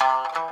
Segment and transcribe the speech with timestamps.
[0.00, 0.49] 時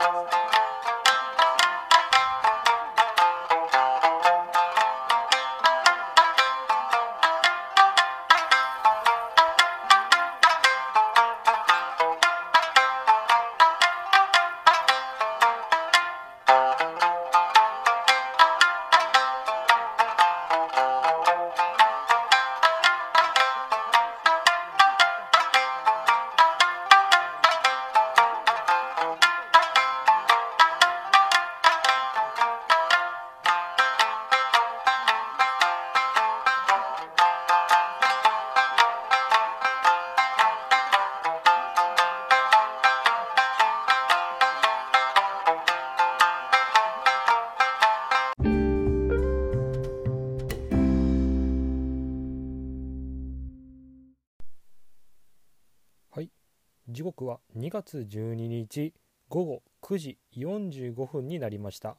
[57.89, 58.93] 月12日
[59.31, 61.97] 午後9時45分になりました。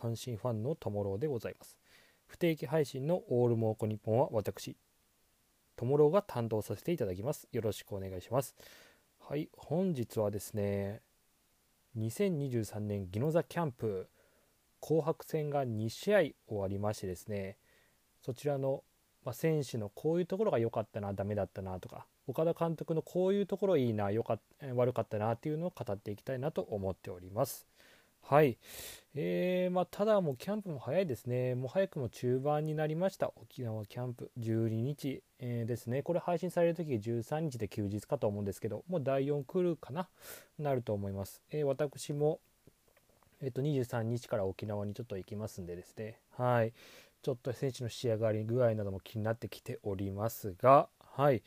[0.00, 1.76] 阪神ファンのともろうでございます。
[2.26, 4.76] 不定期配信のオールモーコニッポンは私
[5.76, 7.48] ともろうが担当させていただきます。
[7.52, 8.56] よろしくお願いします。
[9.20, 11.02] はい本日はですね
[11.98, 14.08] 2023年ギノザキャンプ
[14.80, 17.58] 紅白戦が2試合終わりましてですね
[18.24, 18.82] そちらの、
[19.26, 24.38] まあ、選手のこういうところが良かったなダメだったなとか岡田監督のこういうところいいなよか
[24.74, 27.66] 悪かったなっていうのを語っていきたいなと思っております。
[28.22, 28.56] はい、
[29.14, 40.08] えー、まあ、ただもうキャンプも早いですね、もう早くも中盤になりました、沖縄キャンプ12日、えー、ですね、これ配信される時13日で休日かと思うんですけど、もう第4来るかな、
[40.58, 41.40] なると思います。
[41.52, 42.40] えー、私も、
[43.42, 46.72] えー、と23日から沖縄にちょっと行きますんでですね、はい、
[47.22, 51.42] ちょっと選手の仕上がり具合なども気になってきておりますが、はい。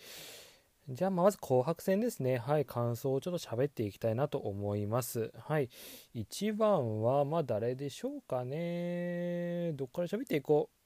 [0.90, 2.38] じゃあ、まず紅白戦ですね。
[2.38, 5.32] はい、感想をちょっと喋っていきたいなと思います。
[5.38, 5.70] はい、
[6.16, 9.72] 1番は、まあ、誰でしょうかね。
[9.74, 10.79] どっから喋っていこう？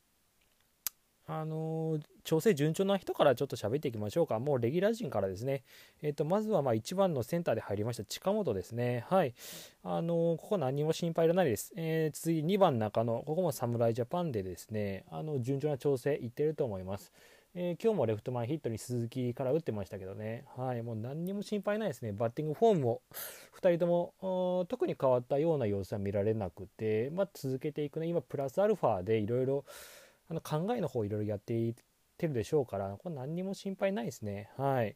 [1.26, 4.40] あの、調整順調な人からちょっと喋っていきましょうか。
[4.40, 5.64] もうレギュラー陣からですね。
[6.02, 9.06] えっ、ー、と、まずはまあ1番のセンターで入りました近本ですね。
[9.10, 9.34] はい。
[9.84, 11.72] あのー、ここ何も心配いらないです。
[11.78, 13.24] えー、次2番中野。
[13.26, 17.14] ここも侍ジャパンでですね、あの、順調な調整いってると思います。
[17.56, 23.02] えー、今日もレフト前ヒットに鈴木から打ってましたけどね、はい、もう何にも心配ないですね、バッティングフォームも
[23.62, 29.66] 2人とも特に変わったような様子は見られなくて、まあ、続けていくね、今、プラスアルファでいろいろ
[30.34, 31.74] の考えの方いろいろやっていっ
[32.18, 34.50] てるでしょうから、これ何にも心配ないですね。
[34.58, 34.96] はい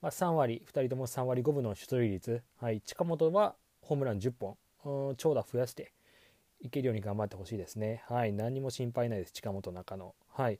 [0.00, 5.92] まあ、3割、2人とも3割5分の出塁率、はい、近本はホームラン10本、長打増やして
[6.60, 8.02] いけるように頑張ってほしいですね。
[8.06, 10.14] はい、何にも心配ないです、近本中野。
[10.28, 10.58] はい、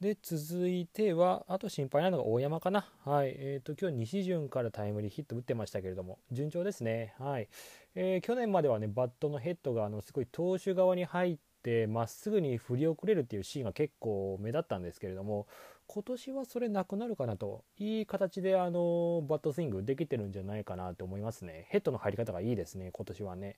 [0.00, 2.86] で、続いては、あと心配なのが大山かな。
[3.04, 3.34] はい。
[3.38, 7.14] えっ、ー、と、今日西潤からタイムリーヒット打ってましたけれども、順調ですね。
[7.18, 7.48] はい。
[7.94, 11.42] えー、去年まではね、バットのヘッドが、あの、すごい投手側に入って、
[11.88, 15.46] まっすぐに振り遅れるっていうシーンが結構目立ったんですけれども、
[15.86, 21.66] 今年はそれなくなるかなと、いい形で、あの、バットスイングできてるんじゃないかなと思いますね。
[21.68, 23.56] ヘッドの入り方がいいですね、今年はね。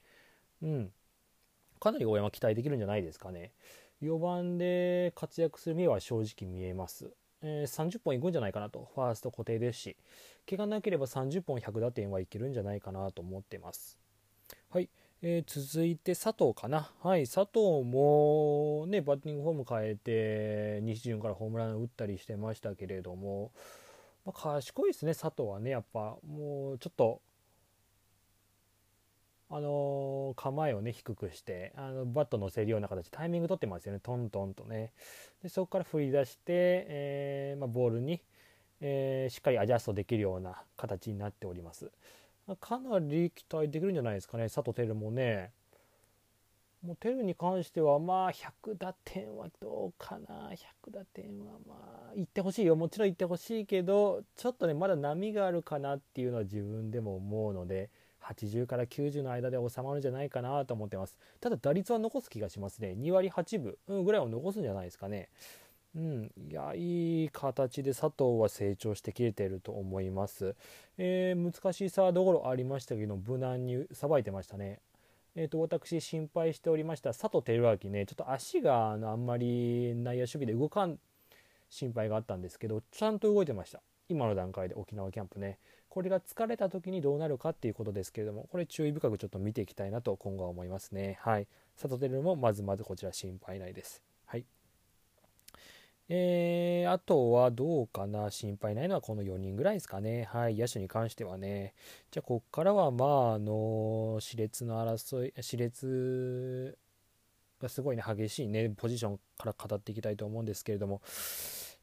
[0.63, 0.93] うん。
[1.79, 3.53] かなり大山期待できるんじゃないですかね。
[4.03, 7.13] 4番で活躍する目は正直見えます。
[7.43, 9.97] えー、30本いくんじゃないかなと、ファースト固定ですし、
[10.49, 13.99] 怪我なければ30本100打点はいけるんじゃないかなと思ってます。
[14.71, 14.89] はい、
[15.23, 16.91] えー、続いて佐藤かな。
[17.03, 23.51] はい、佐藤もね、バッティングフォーム変えて、西潤からホームラン打ったりしてましたけれども、
[24.27, 27.23] まあ、賢いですね、佐藤はね、やっぱ、もうちょっと、
[29.49, 34.93] あの構えをね低くしてあのバット乗せるような形タイミング取ってますよねトントンとね。
[35.43, 38.21] でそこから振り出して、えー、まあ、ボールに、
[38.81, 41.93] え、しっかりアジャストできるような形になっております。
[42.55, 45.51] かなり期待できるんじゃないですかね佐藤輝もね
[46.87, 51.75] もうテルに関してはまあ100打点はどうかな100打点はま
[52.11, 57.91] あ行ってほしいよもちろん行ってほしいけどちょっとねまだ波があるかなっていうのは自分でも思うので
[58.23, 61.17] 80から90の間で収まるんじゃないかなと思ってます。
[61.41, 62.97] ただ打率は残す気がしますね。
[62.99, 65.29] 2割8分ぐらいは残すんじゃないですかね。
[65.97, 70.55] うん、いやいい形で佐藤は成長してきれてると思います、
[70.99, 74.81] えー、難しいサードゴロありましたけど無難にさばいてましたね。
[75.39, 78.07] えーと、私心配しておりました佐藤輝明ね。
[78.07, 80.99] ちょっと足があのあんまり内野守備で動かん
[81.69, 83.81] 心配があったんですけどちゃんと動いてました。
[84.09, 85.59] 今の段階で沖縄キャンプね。
[85.89, 91.19] これが疲れた時にどうなるかっていうことですけれどもこれ注意深くちょっと見ていきたいなと今後は思いますね。
[91.23, 91.47] はい。
[91.81, 94.06] 佐藤輝もまずまずこちら心配ないです。
[96.09, 98.31] えー、あとはどうかな？
[98.31, 100.29] 心配ないのはこの4人ぐらいですかね。
[100.31, 101.75] はい、野手に関してはね。
[102.13, 106.79] じゃあ、こっからは、まあ、あの、熾烈の争い、熾烈
[107.61, 111.03] がすごいね、激しいね、ポジションから語っていきたいと思うんですけれども、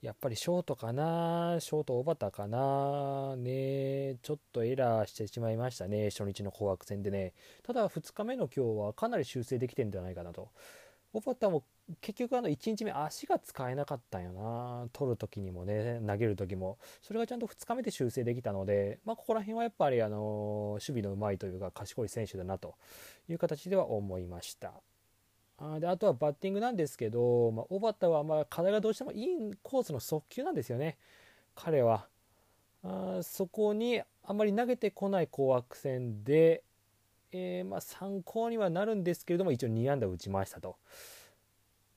[0.01, 7.33] やっぱりショートかな、ショート小畑かな、ね、ちょっとエラーしてしまいましたね、初日の紅白戦でね。
[7.63, 10.49] ただ、2日目の今日はかなり修正できてるんじゃないかなと。
[11.13, 11.63] 小畑も
[11.99, 14.87] 結局あの1日目足が使えなかったんよな。
[14.93, 16.77] 取る時にもね投げる時も。
[17.01, 22.75] それがちゃんと2日目で修正できたので、まあ、ここら辺はやっぱりあの守備のうまいというか賢い選手だなと。
[23.29, 24.73] いう形では思いました。
[25.57, 29.27] あであとはバッティングなんですけど、まあ、小畑はまあ課題がどうしてもいい
[29.61, 30.97] コースの速球なんですよね。
[31.55, 32.07] 彼は。
[32.83, 36.63] あそこにあまり投げてこない紅白戦で
[37.33, 40.77] え、ま、参考にはなるんですけれども一応2安打打ちましたと。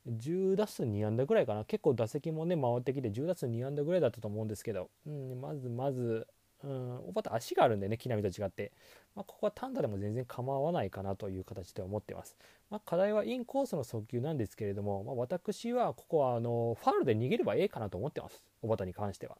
[0.08, 1.64] 10打数2安打ぐらいかな。
[1.64, 6.26] 結構打席もね回ってきて10打数2安打ぐらいだったと思うんですけど、うん、まずまず、
[6.64, 8.72] うん、おばた足があるんでね木浪と違って、
[9.14, 12.36] まあ、ここは単打でも全然構わないかなという形で思ってます、
[12.70, 18.42] まあ、課題はインコースの速球なんですけれども、まあ、私はここはあのファウルで逃げればええかなと思ってます。
[18.62, 19.36] 小畑に関しては。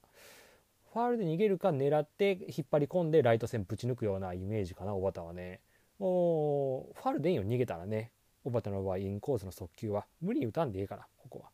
[0.93, 5.61] ファウルで逃げるか狙って引っ張り込んでライト線ぶち抜くようなイメージかな小畑はね。
[5.99, 8.13] もうファールでいいよ逃げたらね。
[8.47, 11.51] 小畑の場合インコースの速球は無理に打たんでいいからここは。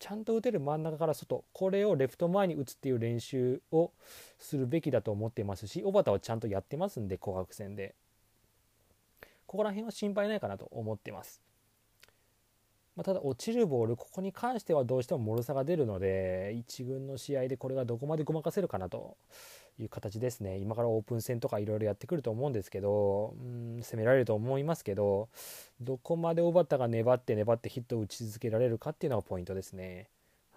[0.00, 3.92] ちゃんと打てる真ん中から外これをレフト前に打つっていう練習を
[4.38, 7.94] するべきだと思ってますし小畑はちゃんとやってますんで紅白戦で。
[9.46, 11.40] ここら辺は心配ないかなと思ってます。
[12.96, 19.16] まあ、ただ落ちるボールここに関してはどうしても脆さが出るので1軍の試合でこれがどこまでごまかせるかなと。
[19.78, 25.28] いう形ですね今からオープン戦とかいろいろやってくると思うんですけどうん攻められると思いますけど
[25.80, 30.08] どこまで小畑が粘って粘ってヒットを打ち続けられるかっていうのがポイントですね。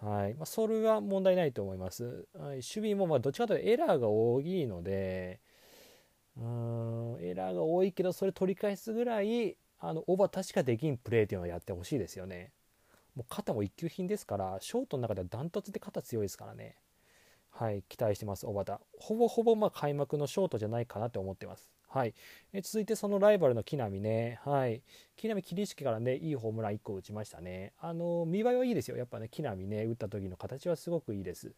[0.01, 2.25] はいまあ、それは問題ないと思います。
[2.33, 5.39] はい、守備もまどっちかというとエラーが多いので
[6.37, 12.51] うんエラーが多いけどそれ取り返すぐらいあの小畑しかできんプレーっていうのをやってほしいですよね。
[13.15, 16.75] もう肩も一級品ですからショートの中ではダントツで肩強いですからね。
[17.51, 18.81] はい、期待してます、小畑。
[18.97, 21.69] ほぼほぼま開幕のショートじゃないかなと思ってます。
[21.87, 22.13] はい、
[22.53, 24.81] え続いてそのライバルの木浪ね、はい、
[25.17, 27.73] 木浪桐敷からね、いいホームラン1個打ちましたね。
[27.79, 31.53] あの見栄えはいいですよ、やっぱね、木浪ね、打った時の形はすごくいいです。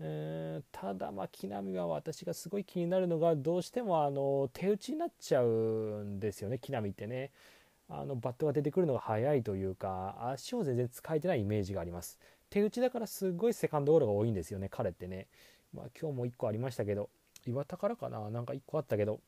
[0.00, 5.46] えー、ただ、まあ、木浪は私がすごい気になるのが、どうしてもあの手打ちになっちゃう
[6.04, 7.30] んですよね、木浪ってね。
[7.90, 12.18] あのバットが出てくるのが早いというか、足を全然使えてないイメージがあります。
[12.50, 15.26] 手打ちだからすごいセカンドゴロが多いんですよね彼ってね、
[15.74, 17.10] まあ、今日も1個ありましたけど
[17.46, 18.28] 岩田からかな？
[18.30, 19.20] なんか1個あったけど。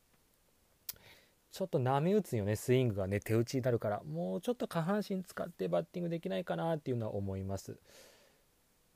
[1.51, 4.01] ちょっと波打つよねスイングがね手打ちになるから。
[4.03, 7.77] もうちょっと下半身使ってバッティングできないかなっていうのは思います。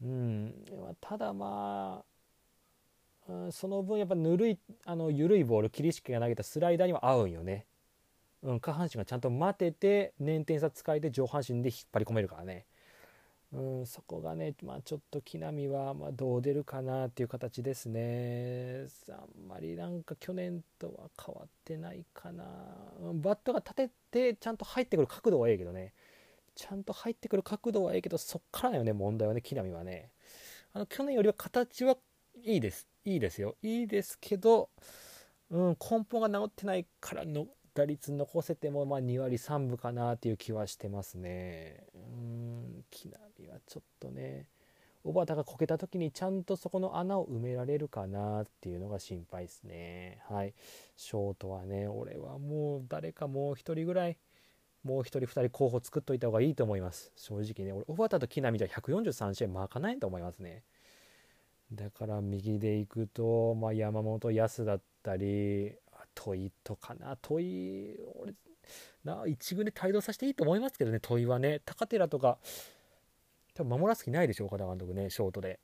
[0.01, 0.53] うん。
[1.01, 2.03] ただま
[3.27, 7.65] あ、うん、その分やっぱぬるいあの緩いボール桐敷が投げたスライダーには合うんよね。
[8.43, 12.65] うん、下半身がちゃんと待てて捻転差使えて上半身で引っ張り込めるからね。
[13.55, 18.87] うん、そこがね、まあ、ちょっと木浪はまどう出るかなっていう形ですね。
[19.09, 22.43] あんまりなんか去年とは変わってないかな。
[23.13, 25.93] バットが立ててちゃんと入ってくる角度はええけどね。
[26.53, 30.11] ちゃんと入ってくる角度はええけど、そっからだよね、問題はね、木浪はね。
[30.73, 31.97] あの去年よりは形は
[32.43, 32.87] いいです。
[33.05, 33.55] いいですよ。
[33.61, 34.69] いいですけど、
[35.49, 41.85] うん、根本が治ってないからの打率残せてもま2割3分かなっていう気はしてますね。
[41.93, 43.09] うん木
[43.65, 44.47] ちょっとね
[45.05, 50.17] 小畑がこけた時にちゃんとそこの穴を埋められるかなっていうのが心配ですね。
[50.27, 50.55] はい。
[50.95, 54.17] ショートはね、俺はもう誰かもう1人ぐらい、
[54.83, 57.11] もう1人2人候補作っといた方がいいと思います。
[57.15, 60.63] 正直ね、俺、小畑と木浪じゃ143試合巻かないと思いますね。
[61.71, 65.75] だから右で行くと、まあ、山本康だったり、
[66.15, 68.33] 問いとかな問い俺
[69.03, 72.39] な一軍で帯同させていいと思いますけどね問いはね高寺とか
[73.55, 75.59] 多分守らす気ないでしょ岡田監督ねショートで。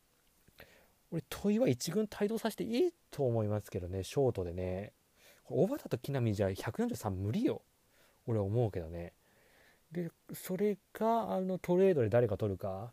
[1.11, 4.93] 俺問いは一軍帯同させていいと思いますけどねショートでね。
[5.43, 7.61] 小畑と木浪じゃ143無理よ。
[8.25, 9.13] 俺は思うけどね。
[9.91, 12.91] でそれがあのトレードで誰が取るか。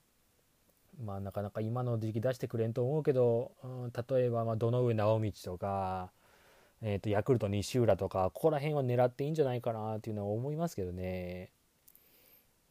[1.02, 6.10] まあなかなか今の時期出してくれんと思うけど、うん、例えばまあ堂上直道とか
[6.80, 11.50] えーと、ヤクルト西浦とかここら辺は狙っていいんじゃないかなっていうのは思いますけどね。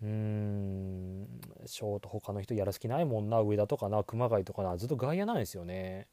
[0.02, 1.28] うーん。
[1.66, 3.42] ショート他の人やらす気ないもんな。
[3.42, 4.78] 上田とかな熊谷とかな。
[4.78, 6.08] ずっと外野なんですよね。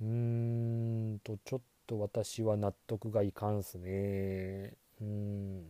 [0.00, 4.74] うーんとちょっと私は納得がいかんすね。
[5.00, 5.64] うん。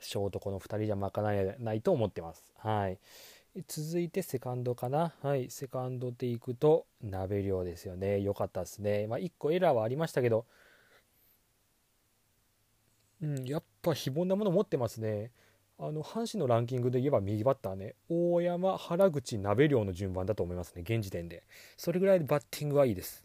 [0.00, 2.44] ショートこの2人じゃ賄えないと思ってます。
[2.58, 2.98] はい。
[3.66, 5.12] 続いてセカンドかな。
[5.22, 8.20] はい、セカンドでいくと、鍋量ですよね。
[8.20, 9.06] 良かったですね。
[9.08, 10.46] まあ、1個エラーはありましたけど、
[13.22, 15.32] うん、やっぱ非凡なもの持ってますね。
[15.80, 21.42] あの、阪神のランキングで言えば右バッターね、大山、原口、鍋量の順番だと思いますね、現時点で。
[21.76, 23.24] それぐらいでバッティングはいいです。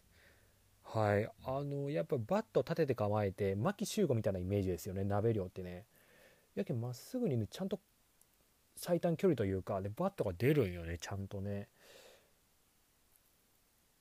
[0.82, 1.28] はい。
[1.44, 5.84] あの、やっぱバット立てて構えて、牧秀悟みたいなイメージですよね、鍋量ってね。
[6.54, 7.78] やけんまっすぐにね、ちゃんと
[8.76, 11.68] 最短距離というかでバットが出るんよねちゃんとね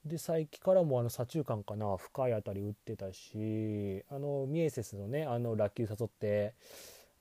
[0.06, 6.54] で佐伯からもあの左中間かな深い当たり打ってたしあのミエセスのねあの落球誘って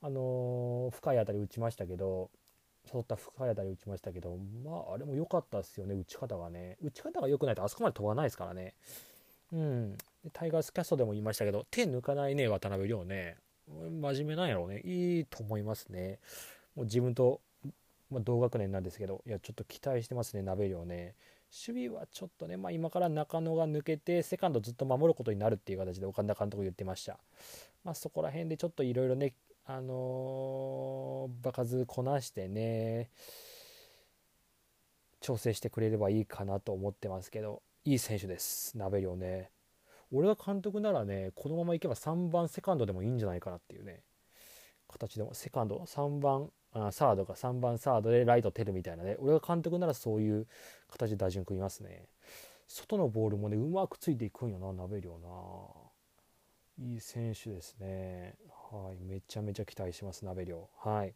[0.05, 2.29] あの深い当たり打ちましたけど
[2.93, 6.77] 誘った深い当たり打ちましたけどまああれも良かったですよね打ち方がね。
[6.83, 8.75] 打ち方が良くないとあそこまで飛ばないですからね。
[9.51, 9.97] うん。
[10.31, 13.37] タイガースキャストでも言いましたけど手抜かないね渡辺亮ね。
[13.67, 14.81] 真面目なんやろうね。
[14.85, 16.19] いいと思いますね。
[16.75, 17.41] もう自分と
[18.11, 21.15] まあ、同学年なんですけど、いや、ちょっと期待してますね、鍋量ね。
[21.67, 27.17] 守備はちょっとね、まあ、今から中野が抜けて、セカンドずっと守ることになるっていう形で岡田監督言ってました。
[27.83, 29.33] まあ、そこら辺でちょっといろいろね、
[29.65, 33.09] あのー、場数こなしてね、
[35.21, 39.49] 調整してくれればいいかなと思ってますけど、いい選手です、鍋量ね。
[40.11, 44.03] 俺が監督ならね、このままいけば3番セカンドでもいいんじゃないかなっていうね、
[44.87, 50.45] 形でも、セカンド、3番あサードが3番サードでライトテルみたいなね俺が監督ならそういう
[50.89, 52.09] 形で打順組みますね。
[52.67, 55.27] 外のボールもねうまくついていくんよな鍋量な。
[56.77, 58.35] いい選手ですね。
[58.71, 60.69] はいめちゃめちゃ期待します鍋量。
[60.79, 61.13] はい。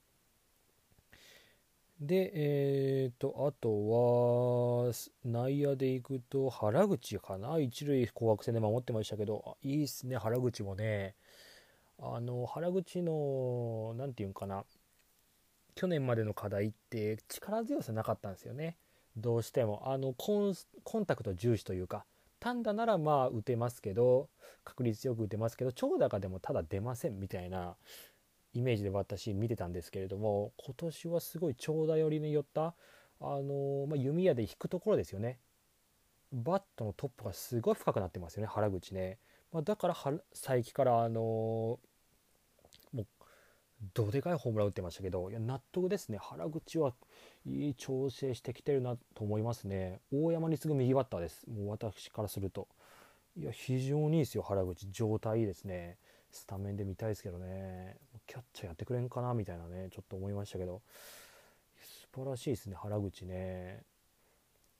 [1.99, 4.93] でえーとあとは
[5.25, 7.59] 内野でいくと原口かな？
[7.59, 9.57] 一塁紅白戦で守ってましたけど。
[9.63, 11.15] いいっすね原口もね。
[12.01, 14.63] あの原口の何て言うんかな？
[15.75, 18.77] 去年までの課題って力強さなかったんですよね。
[19.17, 19.83] どうしても。
[19.91, 20.53] あのコ
[20.99, 22.05] ンタクト重視というか。
[22.39, 24.29] 単打ならまあ打てますけど
[24.63, 27.75] 確率よく打てますけど長打がでもただ出ませんみたいな
[28.53, 32.75] イメージで私見てたんですけれども今年はすごい長打寄りに寄った
[33.21, 35.39] あの、まあ、弓矢で引くところですよね。
[36.31, 39.17] バットのトップがすごい深くなってますよね原口ね、
[39.51, 41.79] まあ、だから佐伯からあの
[43.93, 46.17] どでかいホームラン打ってましたけどいや納得ですね。
[46.17, 46.93] 原口は
[47.45, 49.99] いい調整してきてるなと思いますね。
[50.11, 51.45] 大山に次ぐ右バッターです。
[51.49, 52.67] もう私からすると。
[53.37, 54.91] いや非常にいいですよ原口。
[54.91, 55.97] 状態いいですね。
[56.31, 57.95] スタメンで見たいですけどね。
[58.27, 60.81] キャッチャーやってくれんかなみたいなねちょっと思いましたけど。
[62.13, 63.83] 素晴らしいですね原口ね。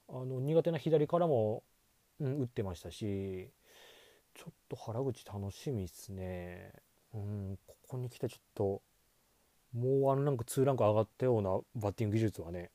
[0.08, 1.62] あの苦手な左からも、
[2.20, 3.48] うん、打ってましたし
[4.34, 6.72] ちょっと原口楽しみですね。
[7.14, 8.82] うんここに来てちょっと
[9.74, 12.70] もうワンランク2ランク上がったようなバッティング技術はね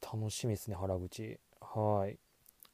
[0.00, 1.38] 楽しみですね原口。
[1.60, 2.18] はい。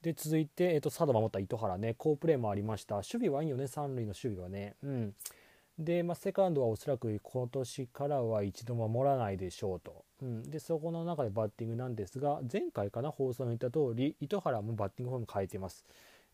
[0.03, 2.97] で続いて、えーと、サード守った糸原ね好プレーもありました。
[2.97, 4.77] 守備はいいよね三塁の守備はね。
[4.83, 5.15] うん。
[5.79, 15.85] で、まあ、セカンドはおそらく今年からは一度守らないでしょうと、うん、でそこの中でバッティングなんですが前回かな放送に言った通り糸原もバッティングフォーム変えてます。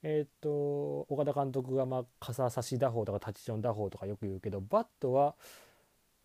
[0.03, 5.35] えっ、と岡田監督がまあ傘差し打法とかタッチション打法とかよく言うけどバットは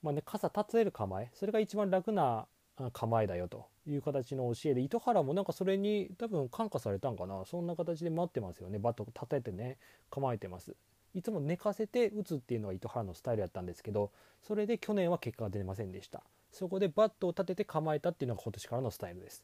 [0.02, 2.48] まあね、傘立てる構えそれが一番楽な
[2.94, 7.44] 構えだよという形の教えで糸原もなんかそれに多分感化されたんかな。
[7.46, 8.80] そんな形で待ってますよね。
[8.80, 9.78] バット立ててね
[10.10, 10.76] 構えてます。
[11.14, 16.24] いつも寝かせて打つっていうのが糸原のスタイルやったんですけどそれで去年は結果が出ませんでした。
[16.52, 19.44] そこでバットを立てて構えたっていうのが今年からのスタイルです。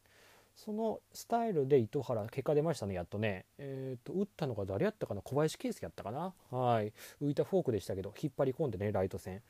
[0.55, 3.45] そのスタイルで糸原結果出ましたねやっとね。
[3.57, 5.21] えっ、ー、と打ったのが誰やったかな？
[5.21, 6.33] 小林圭介やったかな？
[6.51, 6.93] はい。
[7.21, 9.41] 浮いたフォークでしたけど引っ張り込んでねライト線。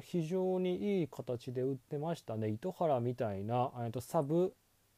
[0.00, 2.48] 非常にいい形で打ってましたね。
[2.48, 4.54] 糸原みたいなとサブ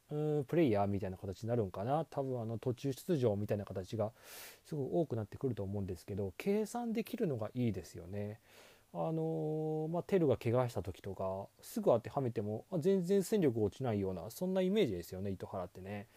[0.09, 2.05] プレイヤーみたいな形になるんかな。
[2.05, 4.11] 多分あの途中出場みたいな形が
[4.65, 8.39] すごく多くなってくると思うんですけど計算できるのがいいですよね。
[8.91, 16.07] あの、まあ、テルが怪我した時とかすぐ当てはめても全然戦力落ちないようなそんなイメージですよね糸原ってね。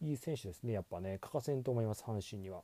[0.00, 1.18] いい選手ですねやっぱね。
[1.20, 2.62] 欠かせんと思います阪神には。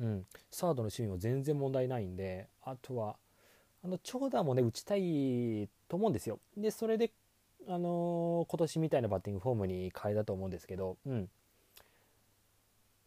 [0.00, 0.26] うん。
[0.50, 3.16] サードの守備も全然問題ないんであとは
[3.84, 6.40] あの長打もね打ちたいと思うんですよ。
[6.56, 7.12] でそれで
[7.68, 11.28] あのー、今年みたいなバッティングフォームに変えたと思うんですけどうん。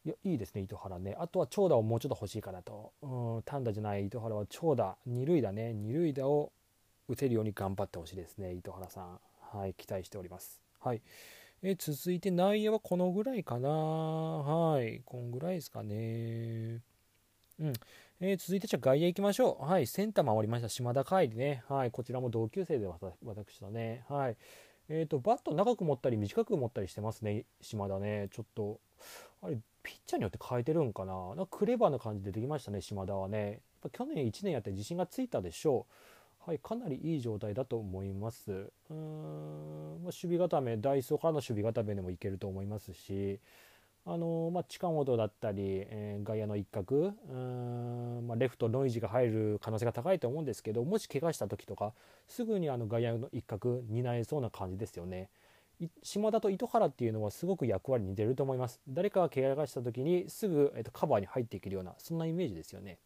[0.05, 1.15] いやいいですね糸原ね。
[1.19, 5.73] あとは長打をもうちょっと欲しいかなと、うん、単打じゃない糸原は長打二塁打ね。
[5.73, 6.51] 二塁打を
[7.09, 9.19] 打てるように頑張ってほしいですね糸原さん。
[9.57, 10.61] はい期待しております。
[10.79, 11.01] はい。
[11.63, 13.69] え続いて内野はこのぐらいかな。
[13.69, 16.81] はいこんぐらいですかね。
[17.59, 17.73] うん。
[18.19, 19.65] えー、続いてじゃあ外野行きましょう。
[19.65, 20.69] はい、センター守りました。
[20.69, 21.63] 島田海里ね。
[21.67, 24.03] はい、こちらも同級生で私とね。
[24.09, 24.37] はい。
[24.89, 27.45] えーと、バット長く持ったり短く持ったりしてますね。
[27.61, 28.29] 島田ね。
[28.31, 28.79] ちょっと
[29.41, 31.13] あれピッチャーによって変えてるんかな。
[31.35, 33.51] なんかクレバーな感じでできましたね島田はね。
[33.51, 35.87] やっぱ去年1年やって自信がついたでしょ
[36.45, 36.49] う。
[36.49, 36.59] はい。
[36.59, 38.51] かなりいい状態だと思います。
[38.51, 43.39] うーん、まあ、守備固めダイソーからの守備固めでもいけると思いますし。
[44.09, 51.91] あのまあ、近本だったり、えー、外野の一角うん、まあ、レフトノイジが入る可能性が高いと思うんですけどもし怪我した時とか
[52.25, 55.29] すぐにあの外野の一角担えそうな感じですよね。
[56.01, 58.79] 島田と糸原っていうのはすごく役割に出ると思います。
[58.87, 62.99] 誰かが怪我した時にすぐ、えー、とカバーに入っていけるようなそんなイメージですよね。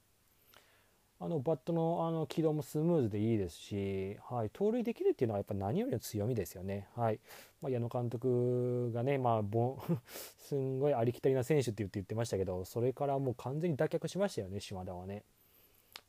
[1.23, 6.87] あのバットのあの軌道もスムーズでいいですし、はい、盗塁できるっていうのはやっぱ何よりの強みですよね。
[6.95, 7.19] はい
[7.61, 9.77] まあ、矢野監督がね、まあ、ぼ
[10.39, 15.23] すんごいありきたりな選手って言って言ってましたけど、それからもう完全に脱却しましたよね、島田はね。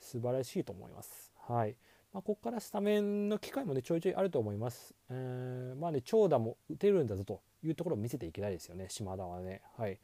[0.00, 1.31] 素晴らしいと思います。
[1.37, 1.76] はい
[2.14, 4.95] まあ、ここからスタメンの機会もね、ちょいちょいあると思います。
[5.11, 9.61] えー、まあね、長打も打てるんだぞというところを見せていきたいですよね、島田はね。
[9.76, 9.99] はい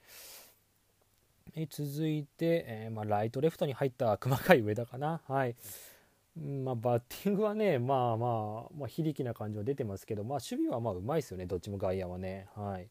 [1.66, 5.20] 続いて、えー、まあ、ライトレフトに入った熊谷上田かな。
[5.26, 5.56] はい。
[6.36, 12.46] まあ、バッティングはね、まあまあ、まあ、非力な感じは出てますけど、まあ、守備はまあうまいですよね、どっちも外野はね。
[12.54, 12.88] はい。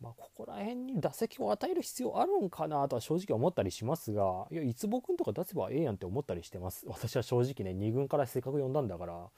[0.00, 6.84] まあ、ここら辺に打席を与える必要あるんかなとは正直思ったりしますが、いや、いつぼくんとか出せばええやんって思ったりしてます。
[6.90, 9.30] 私は正直ね、2軍からせっかく呼んだんだから、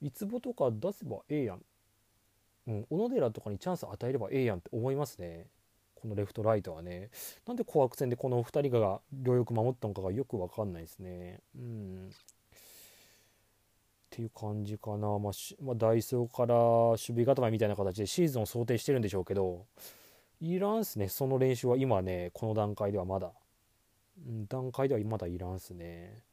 [0.00, 1.64] いつぼとか出せばええやん。
[2.68, 5.46] うん、小野寺とかにチャンス与えればええやんって思いますね。
[6.02, 7.10] このレフトライトはね。
[7.46, 11.38] なんで紅白戦でこの2人が両翼守ったのかがよく分かんないですね。
[11.56, 12.10] うん。
[12.10, 12.14] っ
[14.10, 15.32] ていう感じかな、まあ、
[15.62, 19.64] まあ、ダイソーから守備固めみたいな形でシーズンを想定してるんでしょうけど
[20.40, 21.08] いらんすね。
[21.08, 23.30] その練習は今ねこの段階ではまだ、
[24.26, 26.24] うん、段階ではまだいらんすね。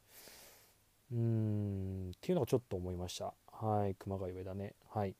[1.11, 2.11] うん。
[2.15, 3.35] っていうのがちょっと思いました。
[3.51, 3.93] はい。
[3.95, 4.73] 熊谷上だね。
[4.89, 5.15] はい。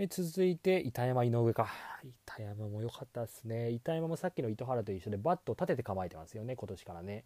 [0.00, 1.66] え続いて板山井上か。
[2.24, 3.70] 板山も良かったですね。
[3.72, 7.24] 板山もさっきの糸原と一緒でバットを立てて構えてますよね今年からね。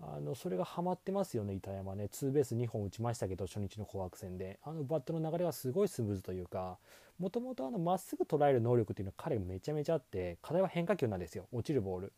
[0.00, 2.08] あのそれがハマってますよね板山ね。
[2.08, 4.60] ツーベース2本打ちましたけど初日の紅白戦で。
[4.62, 6.78] あのバットの流れがすごいスムーズというか
[7.18, 12.12] もともとまっすぐ捉える能力っていうのは彼めちゃめちゃあって課題は変化球なんですよ落ちるボール。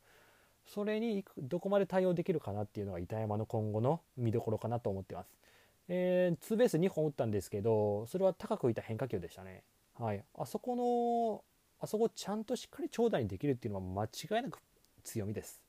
[0.67, 5.39] それにどこまで対応できるかなっていうのが板山の今後の見どころかなと思ってます。
[5.89, 9.63] えー、ツーベース2本打ったんですけどそれは高く浮いた変化球でしたね。
[9.99, 11.43] はい、あそこの
[11.81, 14.59] あそこちゃんとしっかり長打にできるっていうのは間違いなく
[15.03, 15.63] 強みです。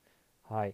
[0.50, 0.74] はい、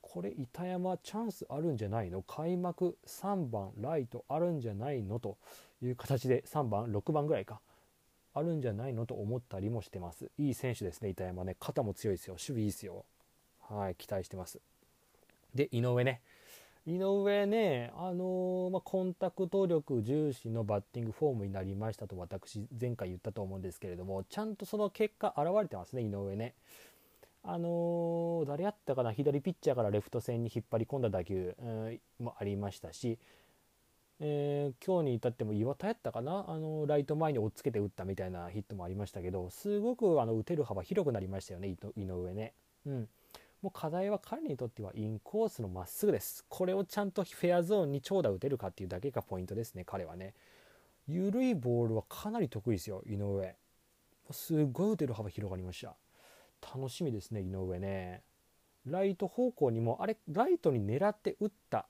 [0.00, 2.22] これ板山チャンスあるんじゃないの？
[2.22, 5.18] 開幕3番ライトあるんじゃないの？
[5.18, 5.36] と
[5.82, 7.60] いう形で3番6番ぐらいか。
[8.34, 9.06] あるんじゃないの？
[9.06, 10.30] と思ったりもしてます。
[10.38, 11.56] いい選手ですね板山ね。
[11.58, 12.34] 肩も強いですよ。
[12.34, 13.04] 守備いいですよ。
[13.68, 13.94] はい。
[13.94, 14.60] 期待してます。
[15.54, 16.20] で井上ね。
[16.86, 26.54] 井上ね、あのー、まあ、コンタクト力重視のバッティングフォームになりましたと私前回言ったと思うんですけれどもちゃんとその結果現れてますね井上ね。
[27.42, 31.54] あのー、誰やったかな左ピッチャーからレフト線に引っ張り込んだ打球、
[32.20, 33.18] もありましたし、
[34.18, 42.52] えー、今日に至っても岩田やったかな、あの、ライト前に追っつけて打ったみたいなヒットもありましたけどすごくあの打てる幅広くなりましたよね井上ね。
[42.86, 43.08] うん
[43.66, 46.44] もう課題は彼にとってはインコースのまっすぐです。
[46.48, 50.34] これをちゃんとフェアゾーンに長打打てるかっていうだけがポイントですね、彼はね。
[51.08, 53.56] 緩いボールはかなり得意ですよ、井上。
[54.30, 55.96] すごい打てる幅広がりました。
[56.76, 58.22] 楽しみですね、井上ね。
[58.86, 61.84] ライト方向にも、あれ、ライトに狙って打ったっ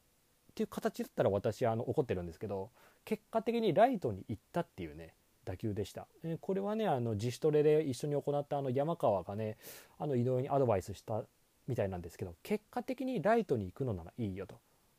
[0.54, 2.70] ていう形だったら私はあの怒ってるんですけど、
[3.04, 5.12] 結果的にライトに行ったっていうね、
[5.44, 6.08] 打球でした。
[6.24, 9.58] えこれはね、あの自主トレで一緒に行ったあの山川がね、
[9.98, 11.22] あの井上にアドバイスした
[11.68, 14.56] みたいなんですけど結果的にライトに行くのならいいよと。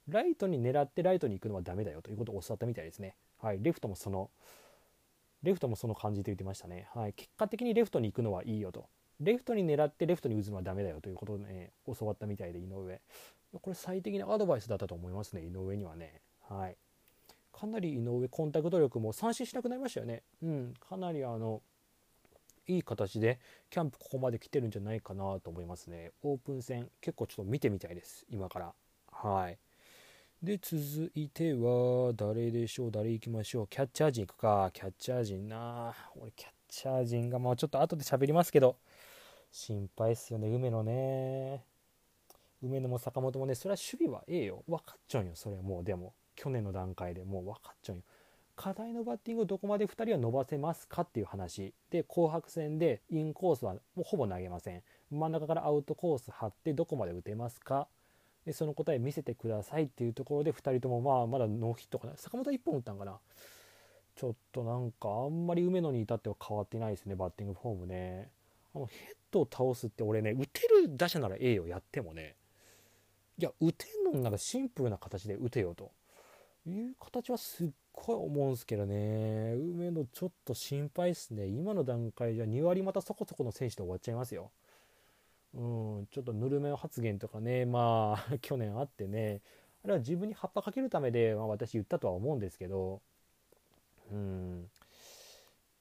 [0.09, 3.15] ライトに狙ってライトに行くのはダメだよということを教わったみたいですね。
[3.41, 3.59] はい。
[3.61, 4.29] レフトもその
[5.43, 6.87] レフトもその感じで言ってましたね。
[6.93, 7.13] はい。
[7.13, 8.87] 結果的にレフトに行くのはいいよと。
[9.19, 13.01] レフトに狙ってレフトに打つのはダメだよということで、ね、教わったみたいで井上。
[13.61, 16.21] これ最適なアドバイスだったと思いますね井上にはね。
[16.47, 16.77] はい。
[17.51, 20.23] かなり井上コンタクト力も三振しなくなりましたよね。
[20.43, 20.73] うん。
[20.79, 21.61] かなりあの
[22.67, 26.11] いい形でキャンプここまで来てるんじゃないかなと思いますね。
[26.23, 28.25] オープン戦結構ちょっと見てみたいです。
[28.29, 28.73] 今から。
[29.11, 29.57] はい。
[30.43, 32.91] で続いては誰でしょう？
[32.91, 33.67] 誰行きましょう？
[33.67, 34.69] キャッチャー陣行くか。
[34.73, 35.95] キャッチャー陣な。
[36.15, 38.77] 俺キャッチャー陣がもうちょっと後で喋りますけど
[39.51, 40.47] 心配っすよね。
[40.49, 41.63] 梅野ね。
[42.61, 44.63] 梅野も坂本もねそれは守備はええよ。
[44.67, 45.83] 分かっちゃうよそれはもう。
[45.83, 48.03] でも去年の段階でもう分かっちゃうよ。
[48.57, 54.81] 課題のバッティングをどこまで2人は伸ばせますかっていう話で紅白戦でインコースはもうほぼ投げません。
[55.11, 57.87] 真ん中からアウトコース張ってどこまで打てますか？
[58.45, 62.13] でその答え見せてくださいっていうところで2人ともまあまだノーヒットかな。
[62.17, 63.19] 坂本は1本打ったんかな。
[64.15, 68.31] ちょっとなんかあんまり梅野に至っては変わってないですねバッティングフォームね。
[68.73, 72.35] あのヘッドを倒すって俺ね打てる打者ならええよやってもね。
[73.37, 75.91] いや打てんのならシンプルな形で打てよと。
[76.65, 77.69] いう形はすっ
[78.05, 79.53] ごい思うんすけどね。
[79.55, 81.47] 梅野ちょっと心配っすね。
[81.47, 84.51] 今の段階じゃ2割またそこそこの選手で終わっちゃいますよ。
[85.53, 89.41] うん、ちょっとぬるめの発言とかね、まあ、 去年あってね、
[89.83, 93.01] あれは自分に葉っぱかけるためで、まあ、私言ったとは思うんですけど、
[94.11, 94.69] うん、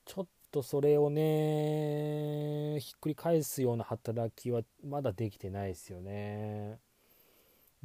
[0.04, 6.78] ちょっとそれをね、ひっくり返すような働きはまだできてないですよね。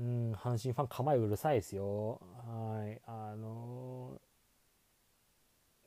[0.02, 2.20] うん、阪神ファン構えうるさいですよ。
[2.48, 3.00] はい。
[3.06, 4.20] あの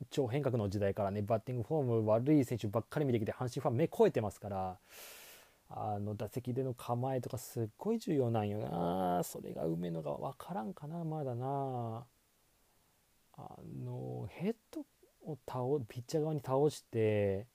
[0.03, 4.79] ー、超変革の時代からね、バッティングフォーム悪い選手ばっかり見てきて、阪神ファン目超えてますから、
[5.69, 12.05] あの打席での構えとかすっごい重要なんよなそれが梅野が分からんかなまだな
[13.37, 14.83] あのヘッド
[15.27, 17.47] を倒ピッチャー側に倒して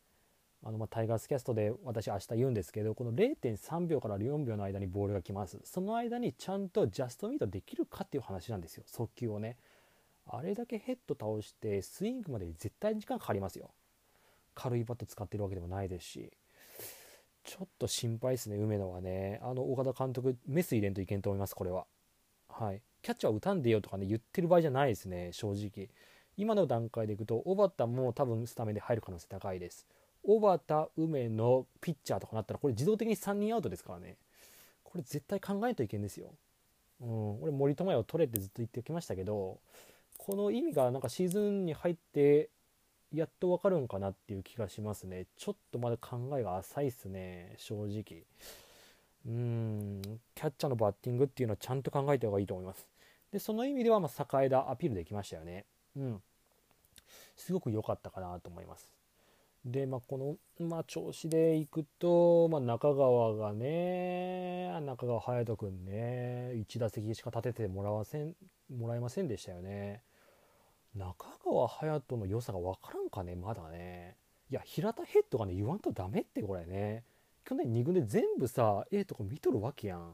[0.63, 9.57] あのまタイガースキャストで私明日言うんですけどこの0.3秒から4秒の間にボールが来ますその間にちゃんとジャストミートできるかっていう話なんですよ速球をね
[10.27, 13.71] あれだけヘッド倒してスイングまでに絶対に時間かかりますよ
[14.53, 16.31] 軽いバット使ってるわけでもないですし
[17.49, 19.39] ちょっと心配ですね、梅野はね。
[19.41, 21.87] あの、岡田監督、メス入れんといけんと思います、これは。
[22.47, 22.83] はい。
[23.01, 25.89] キャッチャー打たんでよとかね、言ってる場合じゃないですね、正直。
[26.37, 29.87] 今の段階でいくと、小畑も多分スタメンで入る可能性高いです。
[30.29, 34.15] 小畑、梅野、ピッチャーとかなったら、これ自動的に3人アウトですからね。
[34.83, 36.31] これ絶対考えないといけんですよ。
[37.01, 37.41] うん。
[37.41, 39.59] 俺、森友哉を取れってずっと言ってきましたけど、
[40.19, 42.49] この意味がなんかシーズンに入って
[43.11, 45.25] やっとわかるんかなっていう気がしますね。
[45.35, 48.23] ちょっとまだ考えが浅いっすね、正直。
[49.25, 50.01] うーん、
[50.35, 52.87] キャッチャーのバッティングっていうのはちゃんと考えた方がいいと思います。
[53.31, 55.65] で、その意味では、まあ、栄田アピールできましたよね。
[55.95, 56.21] うん。
[57.35, 58.98] すごく良かったかなと思います。
[59.65, 68.33] で、まあ、この、まあ、調子でいくと、まあ、中川がね、中川隼人君ね、1打席しか立ててもらわせん、
[68.69, 70.01] もらえませんでしたよね。
[70.95, 74.15] 中川隼人の良さが分からんかねまだね。
[74.49, 77.03] いや平田ヘッドがね言わんとダメってこれね。
[77.45, 80.13] 去年2軍で全部さええとこ見とるわけやん。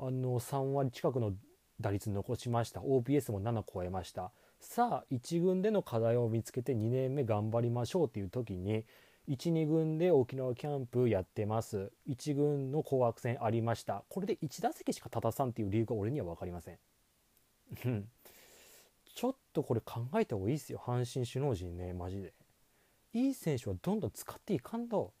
[0.00, 1.32] あの3割近くの
[1.80, 2.80] 打率残しました。
[2.80, 4.32] OPS も7超えました。
[4.60, 8.84] さあ1軍での課題を見つけて2年目頑張りましょうっていう時に
[9.28, 11.92] 12軍で沖縄キャンプやってます。
[12.08, 14.04] 1軍の紅白戦ありました。
[14.08, 16.78] これで1打席しか立たさんっていう理由が俺には分かりません。
[19.14, 20.82] ちょっとこれ考えた方がいいですよ。
[20.84, 22.32] 阪神首脳陣ねマジで。
[23.12, 25.12] いい選手はどんどん使っていかんと。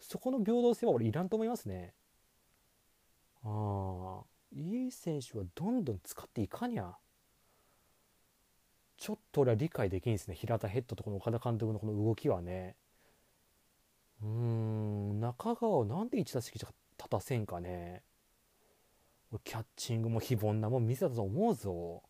[0.00, 1.92] そこの平等性は俺いらんと思いますね。
[3.44, 6.96] ああいい選手はどんどん使っていかにゃ。
[8.96, 10.34] ちょっと俺は理解できんですね。
[10.34, 12.76] 平田ヘッドとこの岡田監督のこの動きはね。
[14.22, 18.02] うん中川をなんで1打席じゃ立たせんかね。
[19.44, 22.02] キャッチングも非凡なもん見せたと思うぞ。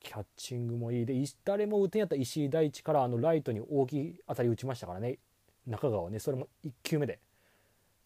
[0.00, 5.18] キャッチングもいいで誰も打てんやった石井大地からあのライトに大きい当たり打ちましたからね。
[5.66, 7.18] 中川はねそれも1球目で。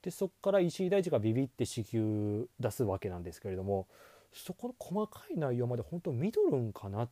[0.01, 3.89] でそこから石井大地がビビって四球出すわけなんですけれども
[4.33, 7.09] そこの細かい内容まで本当見とるんかなっ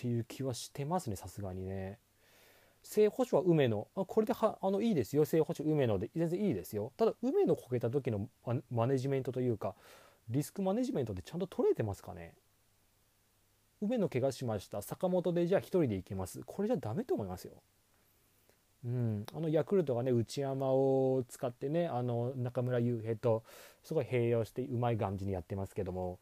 [0.00, 1.98] ていう気はしてますねさすがにね。
[2.82, 3.86] 正捕手は梅野。
[3.94, 5.26] あこれではあのいいですよ。
[5.26, 6.92] 正捕手梅野で全然いいですよ。
[6.96, 8.30] ただ梅野こけた時の
[8.70, 9.74] マネジメントというか
[10.30, 12.34] リスクマネジメントでちゃんと取れてますかね。
[13.82, 14.80] 梅野怪我しました。
[14.80, 16.40] 坂本でじゃあ1人で行きます。
[16.46, 17.52] これじゃダメと思いますよ。
[18.86, 23.44] うん、あのヤクルトがね内山を使ってねあの中村悠平と
[23.82, 26.18] すごい併用してうまい感じにやってますけども。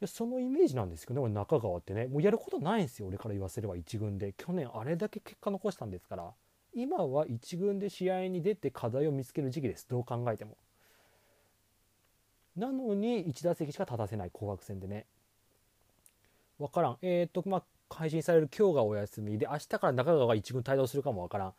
[0.00, 6.32] やそのイメージなんですけどね中川ってねもうやることないんですよ俺から言わせれば1軍で去年あれだけ結果残したんですから
[6.74, 10.56] 今は1軍で試合に出て課題を見つける時期ですどう考えても
[12.56, 15.06] なのに1打席しか立たせない紅白戦でね
[16.58, 16.98] わからん。
[17.02, 21.54] えっ、ー、と、まあ、配信される今日がお休みで、明日から中川が一軍帯同するかもわからん。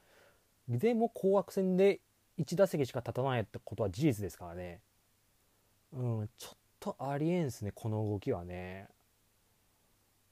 [0.70, 2.00] でも、紅白戦で
[2.40, 4.82] 1打席しか立たないってことは事実ですからね。
[5.94, 6.58] うん、ちょっ
[6.94, 8.88] とありえんすね、この動きはね。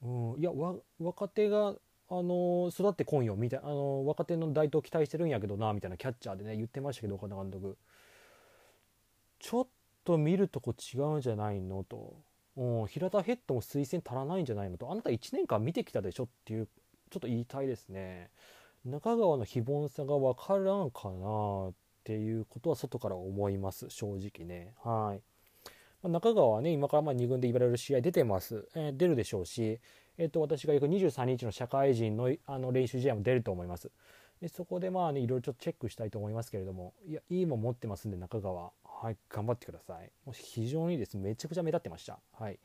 [0.02, 0.52] うん、いや、
[1.00, 1.76] 若手が、
[2.10, 7.78] あの育ってこんよ、みたいな、あの若手の台頭期待してるんやけどな、みたいなキャッチャーでね、言ってましたけど、岡田監督。
[9.40, 9.68] ちょっ
[10.04, 11.84] と見るとこ違うんじゃないの？
[11.84, 12.16] と。
[12.56, 14.78] うん、平田ヘッドも推薦足らないんじゃないの？
[14.78, 16.68] とあなた1年間見てきたでしょっていう
[17.10, 18.30] ちょっと言いたいですね
[18.86, 25.22] 中川の非凡さが分からんかなっていうことは外から思います正直ねはい
[26.04, 28.68] ま中川はね、今からまあ2軍で言われる試合出てます。
[28.76, 29.80] えー、出るでしょうし、
[30.18, 33.90] えっ、ー、と、私が行く23日の社会人のあの練習試合も出ると思います。
[34.42, 38.72] でそこでまあね、いろいろちょっとチェックしたいと思いますけれども、いや、いいもん持ってますんで、中川。
[38.84, 40.12] はい、頑張ってください。
[40.26, 42.20] もう非常にですね、めちゃくちゃ目立ってました。
[42.34, 42.60] はい。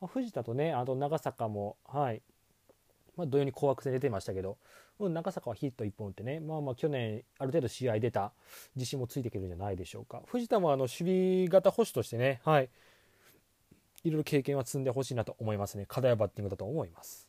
[0.00, 2.22] まあ、藤田とね、あと長坂も、はい、
[3.16, 4.58] まあ、土曜に紅白戦出てましたけど、
[4.98, 8.32] うん、長坂はヒット1本打ってね、まあまあ去年ある程度試合出た
[8.76, 10.22] 自信もついていけるんじゃないでしょうか。
[10.26, 12.68] 藤田もあの守備型保守としてね、はい、
[14.04, 15.86] いろいろ経験は積んでほしいなと思いますね。
[15.86, 17.28] 課題はバッティングだと思います。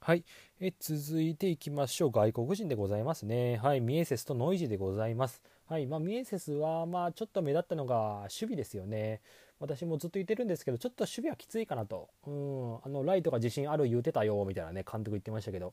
[0.00, 0.24] はい。
[0.60, 2.10] え続いていきましょう。
[2.10, 3.56] 外国人でございますね。
[3.56, 3.80] はい。
[3.80, 5.42] ミエセスとノイジーでございます。
[5.66, 5.86] はい。
[5.86, 9.22] まあ、ミエセスは、まあ、ちょっと目立ったのが守備ですよね。
[9.60, 12.10] 私もずっと言ってるんですけど、ちょっと守備はきついかなと。
[12.26, 12.76] うん。
[12.84, 15.72] あの、ライトが自信ある言うてたよ、みたいなね、監督言ってましたけど。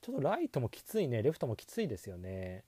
[0.00, 1.22] ちょっとライトもきついね。
[1.22, 2.64] レフトもきついですよね。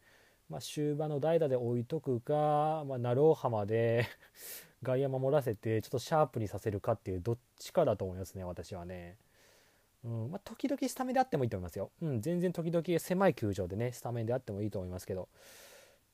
[0.48, 4.06] まあ、終盤の代打で置いとくか、まあ、ナローハマで
[4.82, 9.16] 外野守らせて、ちょっとシャープにさせるかっていう、どっちかだと思いますね、私はね。
[10.04, 11.90] うんまあ、時々スタメンであってもいいと思いますよ。
[12.00, 15.28] うん、全然時々狭い球場でね、スタメンであってもいいと思いますけど、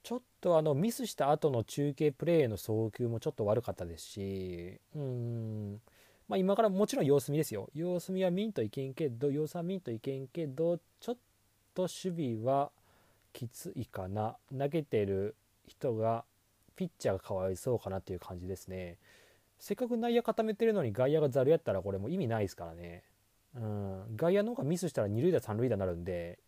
[0.02, 5.80] ちょっとあのミスした後の中継プレーの送球もちょっと悪かったですし、うん、
[6.28, 7.68] まあ、今からもちろん様子見ですよ。
[7.74, 11.16] 様子見は見んといけんけど、様子は見んといけんけど、ちょっ
[11.74, 12.70] と守備は
[13.32, 14.36] きついかな。
[14.56, 15.36] 投げてる
[15.66, 16.24] 人が、
[16.74, 18.98] ピッチャーがかわいそうかなっていう感じですね。
[19.58, 23.04] せっかく内野固めてるのに外野がざるやったらこれも意味ないですからね。
[23.54, 26.38] うん、外野の方がミスしたら二塁打三塁打になるんで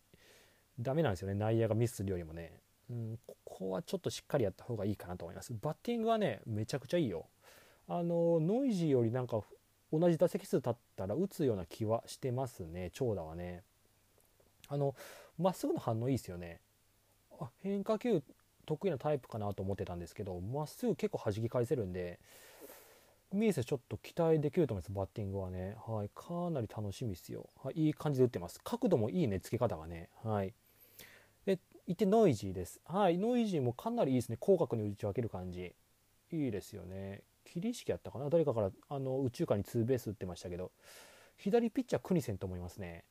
[0.81, 2.53] ダメなんですよね内野がミスするよりもね、
[2.91, 7.27] うん、ここはちょっとしっかりやった方がいいかなと思いますバッティングはねめちゃくちゃいいよ
[7.89, 9.41] あのノイジーよりなんか
[9.93, 13.63] 同じ打席数立ったら打つような気はしてますね長打はね
[14.69, 14.95] あの
[15.39, 16.61] まっすぐの反応いいですよね
[17.41, 18.23] あ変化球
[18.67, 22.19] 得意なタイプかなと思ってたんですけどまっすぐ結構弾き返せるんで
[23.35, 25.77] ミエセちょっと期待できると思います、バッティングはね。
[25.87, 27.51] はい、かなり楽しみですよ。
[27.63, 28.61] はい、いい感じで打ってます。
[28.63, 30.09] 角度もいいね、付け方がね。
[30.23, 30.55] はい。
[31.87, 32.81] いてノイジーです。
[32.85, 34.39] はい、ノイジーもかなりいいですね。
[34.41, 35.75] 広角に打ち分ける感じ。
[36.33, 37.23] いいですよね。
[37.45, 38.31] 桐敷やったかな？
[38.31, 40.73] 誰かからあの宇宙間にツーベース打ってましたけど、
[41.37, 43.05] 左ピッチャークニセンと思いますね。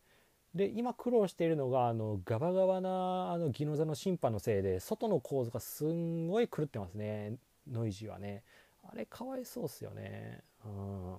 [0.55, 7.33] で今苦労しているのがあのガバガバなあのギノザの審判のせいで外の構図がすんごい狂ってますね
[7.71, 8.43] ノイジーはね
[8.83, 10.41] あれかわいそうっすよね。
[10.65, 11.15] うん。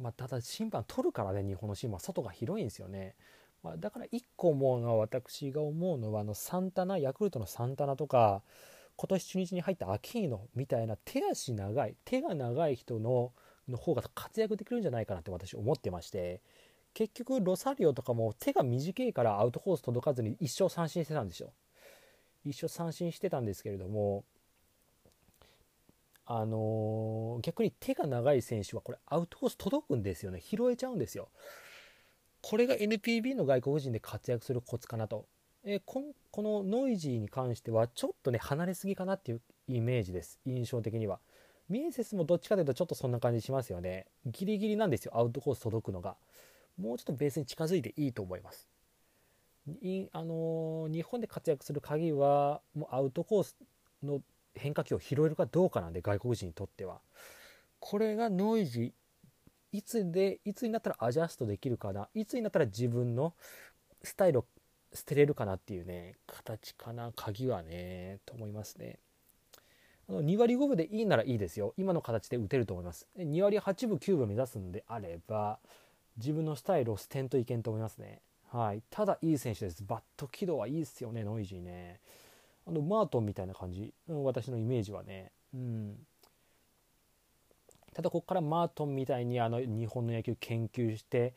[0.00, 3.16] まあ、ただ審判取るからね、日本の審判、外が広いんですよね。
[3.62, 8.42] まあ、だから1個思うのは、私が思うのは、あの、サンタナ、ヤクルトのサンタナとか、
[8.96, 13.32] 今年中日に入ったアキーノみたいな手足長い、手が長い人の
[13.68, 16.40] の方が活躍できるんじゃないかなって私思ってまして、
[16.94, 21.52] 結局ロサリオとかも手が短いからアウトコース届かずに一生三振してたんですよ。
[22.44, 24.24] 一生三振してたんですけれども、
[26.30, 31.30] あのー、逆に手が長い選手はこれアウトコース届くんですよね拾えちゃうんですよ
[32.42, 35.26] これが NPB の外国人で活躍するコツかなと、
[35.64, 40.38] え、ここのノイジーに関してはちょっとね離れすぎかなっていうイメージです。
[40.44, 41.20] 印象的には。
[41.68, 44.06] ミエセスもどっちかというとちょっとそんな感じしますよね。
[44.24, 46.16] ギリギリなんですよアウトコース届くのが。
[46.78, 48.68] もうちょっとベースに近づいていいと思います。
[49.66, 49.70] あ
[50.24, 53.56] のー、日本で活躍する鍵はもうアウトコース
[54.02, 54.22] の
[54.54, 57.00] 変化球を拾えるかどうかなんで外国人にとっては。
[57.80, 58.92] これがノイジー
[59.72, 63.34] いつでいつになったらアジャストできるかないつになったら自分の
[64.02, 64.46] スタイルを
[64.94, 68.98] 捨てれるかなっていうね形かな鍵はねと思いますね。
[70.08, 71.74] あの2割5分でいいならいいですよ。
[71.76, 73.06] 今の形で打てると思います。
[73.18, 75.58] 2割8分9分目指すんであれば
[76.16, 78.22] 自分のスタイルを捨てんといけんと思いますね。
[78.50, 78.82] はい。
[78.88, 79.84] ただいい選手です。
[79.86, 82.00] バット軌道はいいですよねノイジーね。
[82.66, 85.96] あのマートンみたいな感じ、うん、私のイメージはね、うん、
[87.98, 91.34] ただここからマートンみたいにあの日本の野球研究して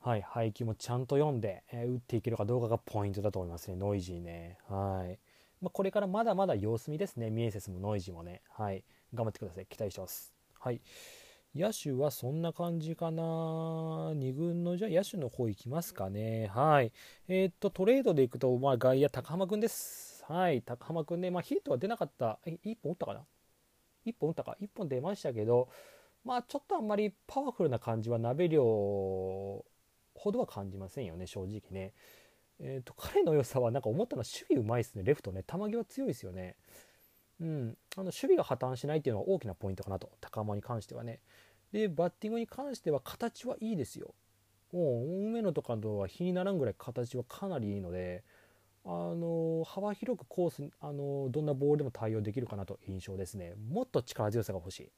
[0.00, 5.16] はい配球もちゃんと読んで、えー、打っていけるかどうかがポイントだと思いますねノイジーねはい、
[5.62, 8.82] まあ、これからまだまだ様子見ですねミエセスもノイジーもねはい
[9.14, 10.80] 頑張ってください期待してますはい
[11.54, 13.22] 野手はそんな感じかな。
[13.22, 16.50] 2軍のじゃあ野手の方行きますかね。
[16.52, 16.92] はい。
[17.26, 20.24] えー、っと、トレードでいくと、まあ、外野、高浜君です。
[20.28, 20.60] はい。
[20.60, 22.38] 高浜君ね、まあ、ヒットは出なかった。
[22.44, 23.24] え、1本打ったかな
[24.08, 25.68] ?1 本打ったか ?1 本出ましたけど、
[26.24, 29.64] まあ、ちょっとあんまりパワフルな感じは鍋量ほ
[30.32, 31.92] どは感じませんよね、正直ね。
[32.60, 35.44] えー、っと、彼の良さは、なんか思ったのは守備うまいですね、レフトね。
[35.44, 36.56] 球際強いですよね。
[37.40, 41.20] うん、あの守備が破綻しないっていうのは大きなポイントかなと高間に関してはね
[41.72, 44.14] でバッティングに関しては形はいいですよ
[44.72, 48.24] もう梅野とかとは比にならんぐらい形はかなりいいので
[48.90, 53.54] あの幅広くコース、あのどんなボールでも対応できるかなと印象ですね。
[53.70, 54.90] もっと力強さが欲しい、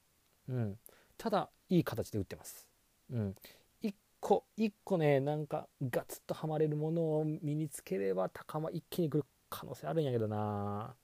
[0.47, 0.77] うん、
[1.17, 2.69] ただいい形で打ってます、
[3.11, 3.35] うん、
[3.83, 10.95] 1個1個ねなんかガツッとはまれるものを身につければ高間一気に来る可能性あるんやけどな。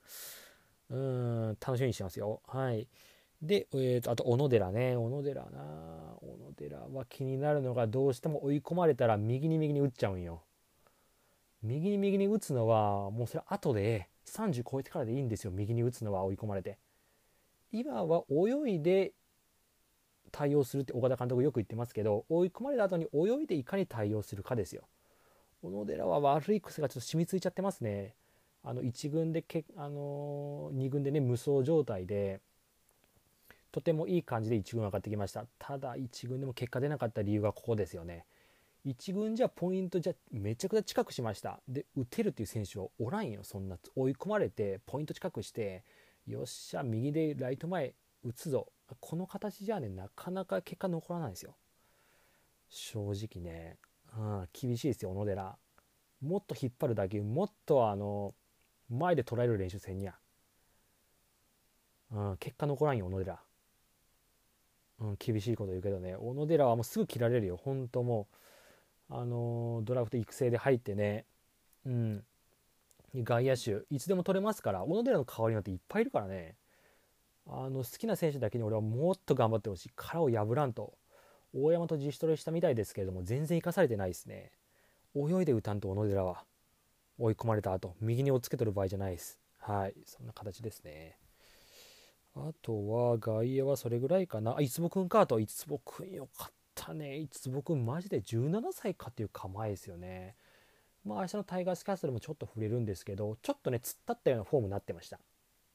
[0.90, 1.58] うん。
[1.60, 2.42] 楽しみにしてますよ。
[2.48, 2.88] はい。
[3.42, 4.96] で、えーと、あと小野寺ね。
[4.96, 5.60] 小野寺な。
[6.22, 10.44] 小野寺は気になるのがどうしても追い込まれたら右に右に打っちゃうんよ。
[11.68, 15.52] 右に右に打つのはもうそれ後で30超えてからでいいんですよ。
[15.52, 16.78] 右に打つのは追い込まれて。
[17.72, 19.14] 今は泳いで
[20.32, 24.88] 対応するって岡田監督よく言ってますけど追い込まれた後に泳いでいかに対応するかですよ。
[25.62, 28.16] 小野寺は悪い癖がちょっと染みついちゃってますね。
[28.64, 32.42] あの1軍でけ、あのー、2軍でね無双状態で
[33.72, 35.46] とてもいい感じで1軍上がってきました。
[35.60, 38.26] ただ1軍でも結果出なかった理由がここですよね。
[38.88, 41.60] 1軍じゃポイントじゃめちゃくちゃ近くしました。
[41.68, 43.44] で打てるっていう選手はおらんよ。
[43.44, 45.84] そんな追い込まれてポイント近くして
[46.26, 48.68] よっしゃ右でライト前打つぞ。
[49.02, 51.58] この形じゃねなかなか結果残らないですよ。
[52.70, 53.78] 正直ね、
[54.18, 55.58] うん、厳しいですよ小野寺。
[56.22, 58.34] もっと引っ張るだけもっとあの
[58.90, 60.16] 前で捉える練習せんにゃ、
[62.12, 63.40] うん、結果残らんよ小野寺。
[65.00, 66.16] うん、厳しいこと言うけどね。
[66.16, 67.58] 小野寺はもうすぐ切られるよ。
[67.58, 68.36] 本当もう
[69.10, 71.26] あの、ドラフト育成で入ってね。
[71.86, 72.24] うん。
[73.16, 76.56] 外野手いつでも取れますから小野寺の代わりなんていっぱいいるからね。
[77.48, 79.92] あの好きな選手だけに俺はもっと頑張ってほしい。
[79.96, 80.98] 殻を破らんと。
[81.56, 84.52] 大山と自主トレしたみたいですけれども全然生かされてないですね。
[85.16, 86.44] 泳いで打たんと小野寺は。
[87.18, 89.40] 追い込まれた後右に追っつけとる場合じゃないです。
[89.60, 89.96] はい。
[90.06, 91.18] そんな形ですね。
[92.36, 94.58] あとは外野はそれぐらいかな。
[94.58, 95.40] あ、いつぼくんかと。
[95.40, 97.18] いつぼくんよかったね。
[97.18, 100.36] いつぼくんマジで17歳かっていう構えですよね。
[101.04, 105.20] まあ明日のタイガースキャストでもちょっと触れるんですけど、ちょっとね、突っ立ったようなフォームになってました。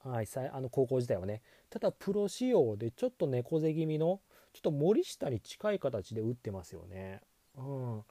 [0.04, 1.42] はい、あの高校時代はね。
[1.70, 4.20] ただプロ仕様でちょっと猫背気味の、
[4.52, 7.20] ちょっと森下に近い形で打ってますよね。
[7.56, 8.02] うん。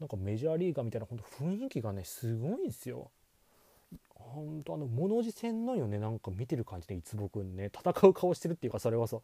[0.00, 3.10] なんかメジャーリーガーみたいな本当雰囲気がね、すごいんですよ。
[4.34, 9.18] 本当あの物おじんのよねなんか見てる感じでいつぼくんね戦う顔してるっていうかそれはさ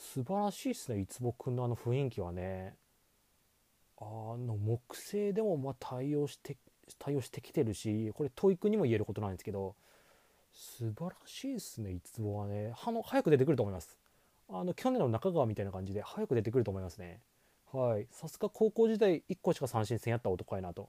[0.00, 2.74] 素晴らしいっすねいつぼくんのあの雰囲気はね。
[3.98, 4.04] あ
[4.38, 6.56] の木星でもま対応して
[6.98, 9.74] 対応してきてるしこれトイックにも言えることなんですけど
[10.54, 12.72] 素晴らしいっすねいつぼはね。
[12.74, 13.98] はの早く出てくると思います。
[14.48, 17.20] あの去年の中川みたいな感じで早く出てくると思いますね。
[17.70, 18.06] はい。
[18.10, 20.88] さすが高校時代1個しか三振戦やった男やなと。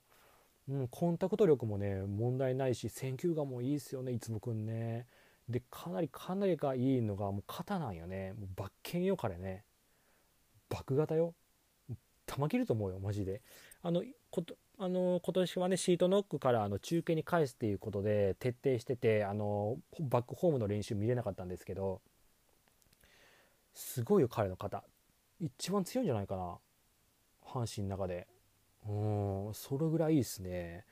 [0.70, 5.06] うん、コンタクト力もね問題ないし選球眼もいいですよねいつもくんね。
[5.52, 8.34] でかなりかなりがいいのがもう肩なんよね。
[8.34, 9.64] もうバッケンよ彼ね。
[10.70, 11.34] 爆型よ。
[12.26, 13.42] 玉切ると思うよマジで。
[13.84, 22.02] あのことあの今年はねシートノックからあの中継に返すっていうことで徹底しててあのバックホームの練習見れなかったんですけど
[23.74, 24.84] すごいよ彼の肩。
[25.40, 26.58] 一番強いんじゃないかな。
[27.46, 28.28] 阪神の中で。
[28.88, 30.86] うんそれぐらいいいですね。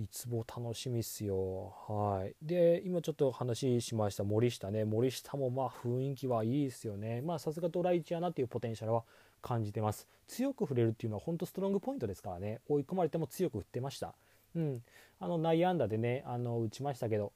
[0.00, 1.74] いつも楽しみっすよ。
[1.86, 2.34] はい。
[2.40, 4.24] で今ちょっと話しました。
[4.24, 4.86] 森下ね。
[4.86, 7.20] 森下もまあ雰囲気はいいですよね。
[7.20, 9.04] まあさすがドラ1やなっていうポテンシャルは
[9.42, 10.08] 感じてます。
[10.26, 12.60] 強く振れるっていうのは本当ストロングポイントですからね。
[12.66, 14.14] 追い込まれても強く振ってました。
[14.54, 14.82] うん。
[15.18, 17.32] あの内野安打でねあの打ちましたけど。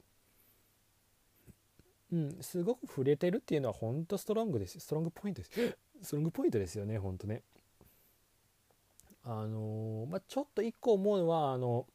[2.11, 4.79] うん、すごく触れてるっていうのは本当ストロングです。
[4.79, 5.51] ストロングポイントです。
[6.01, 7.43] ストロングポイントですよね、本当ね。
[9.23, 11.87] あのまあ、ちょっと1個思うのはあの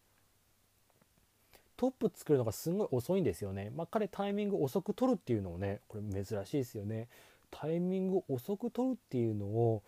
[1.80, 3.72] トップ作るのがすごい遅いんですよね。
[3.74, 7.08] まあ、彼タイミング遅く取るっていうのをねこれ珍しいですよね。
[7.50, 9.82] タイミング遅く取るっていうのを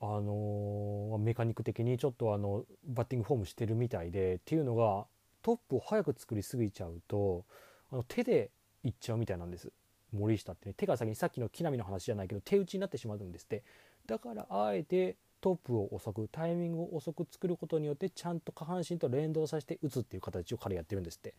[0.00, 5.06] あのメカニック的にちょっとあのバッティングフォームしてるみたいでっていうのが
[5.42, 7.44] トップを早く作りすぎちゃうと
[7.92, 8.50] あの手で
[8.82, 9.70] いっちゃうみたいなんです
[10.12, 13.62] 森下ってね手が先にさっきの木浪の話じゃないけど手打ちになってしまうんですって
[14.06, 21.34] だからあえてトップを遅くタイミングを遅く作ることによってちゃんと下半身と連動させて打つっていう形を彼やってるんですって。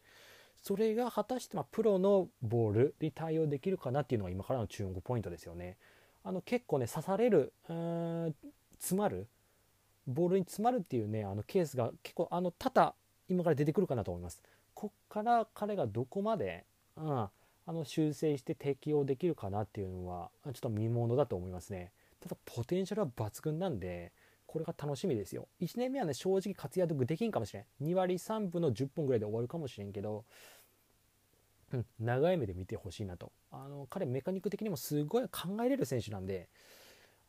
[0.61, 5.77] それが果たしてまプロのボールに対応できるかなっていうのが今からの注目ポイントですよね。
[6.23, 7.51] あの結構ね刺される
[8.77, 9.27] 詰まる
[10.05, 12.93] ボールに詰まるっていうねあのケースが結構あの多々
[13.27, 14.43] 今から出てくるかなと思います。
[14.75, 16.65] こっから彼がどこまで、
[16.95, 17.31] うん、あ
[17.67, 21.91] の修正して適応できるかなっていうのはちょっと見ものだと思いますね。
[22.21, 24.13] ただポテンシャルは抜群なんで
[24.47, 25.47] これが楽しみですよ。
[25.59, 27.65] 1年目はね正直活躍できんかもしれん。
[27.83, 30.25] 2割3分の10本ぐらいで終わるかもしれんけど
[31.73, 33.31] うん、長い目で見てほしいなと。
[33.51, 36.49] あの彼メカニック的にもすごい考えれる選手なんで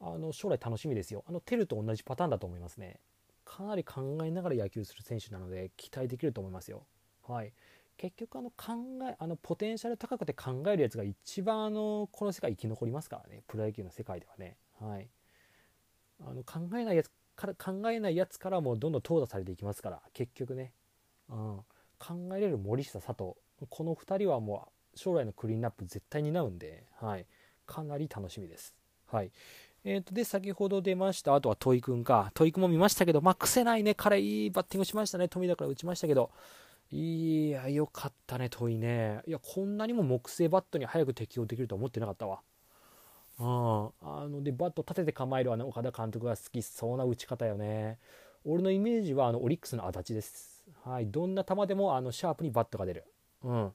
[0.01, 1.25] あの将来楽しみですよ。
[1.29, 3.01] あのテルと同じパターンだと思いますね。
[3.45, 6.87] かなり考えながら野球する選手なので期待できると思いますよ。
[7.29, 7.53] はい、
[7.97, 8.73] 結局あの考
[9.09, 13.43] えあのポテンシャル高くて考えるやつが一番あのこの世界生き残りますからね。
[13.47, 14.57] プロ野球の世界ではね。
[14.83, 15.09] はい、
[16.21, 20.73] あの考えないやつから考えないやつからもどんどん淘汰されていきますから結局ね、
[21.29, 21.37] うん、
[21.99, 23.35] 考えれる森下佐藤
[23.69, 27.27] この2人はもう将来のクリーンナップ絶対担うんで、はい、
[27.67, 28.75] かなり楽しみです。
[29.07, 29.31] はい。
[29.85, 36.31] えー、とで先ほど出ました、あとは戸井君か、戸井君も見ましたけど、まあ、癖ないね、彼、いいバッティングしましたね、富田から打ちましたけど、
[36.91, 42.43] いや、よかったね、戸井ね、いや、こんなにも木製バットに早く適応できると思ってなかったわ。
[43.43, 47.99] うん、あのでバット立てて構えるあの岡田監督が好きそうな打ち方よね。
[48.45, 50.65] 俺のイメージはあのオリックスの足立です。
[50.85, 53.05] はい、どんな球でもあのシャープにバットが出る。
[53.43, 53.73] うん、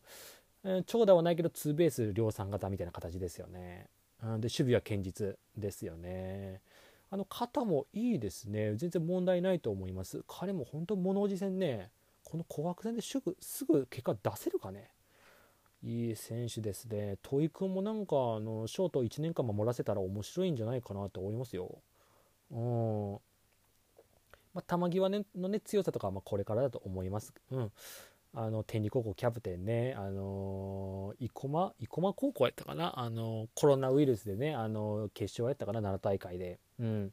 [0.63, 3.88] えー、長打はないけどツーベース量産型みたいな形ですよね。
[4.24, 6.61] うん、で守備は堅実ですよね。
[7.09, 8.76] あの肩もいいですね。
[8.76, 10.24] 全然問題ないと思います。
[10.28, 11.89] 彼も本当物おじ戦ね、
[12.24, 14.91] この紅白戦ですぐすぐ結果出せるかね。
[15.84, 17.17] いい選手ですね。
[17.21, 21.80] 戸井君もなんかあのショート1年間守らせたら面白いんじゃないかなと思いますよ。
[22.51, 23.19] うん
[24.53, 27.34] まあ、球際の、ね、強さとかはまこれからだと思います。
[27.51, 27.71] うん、
[28.34, 37.11] あの天理高校キャプテンね、あのー、生駒生駒高校やったかな、あのー、コロナウイルスでね、あのー、決勝やったかな、奈良大会で、うん、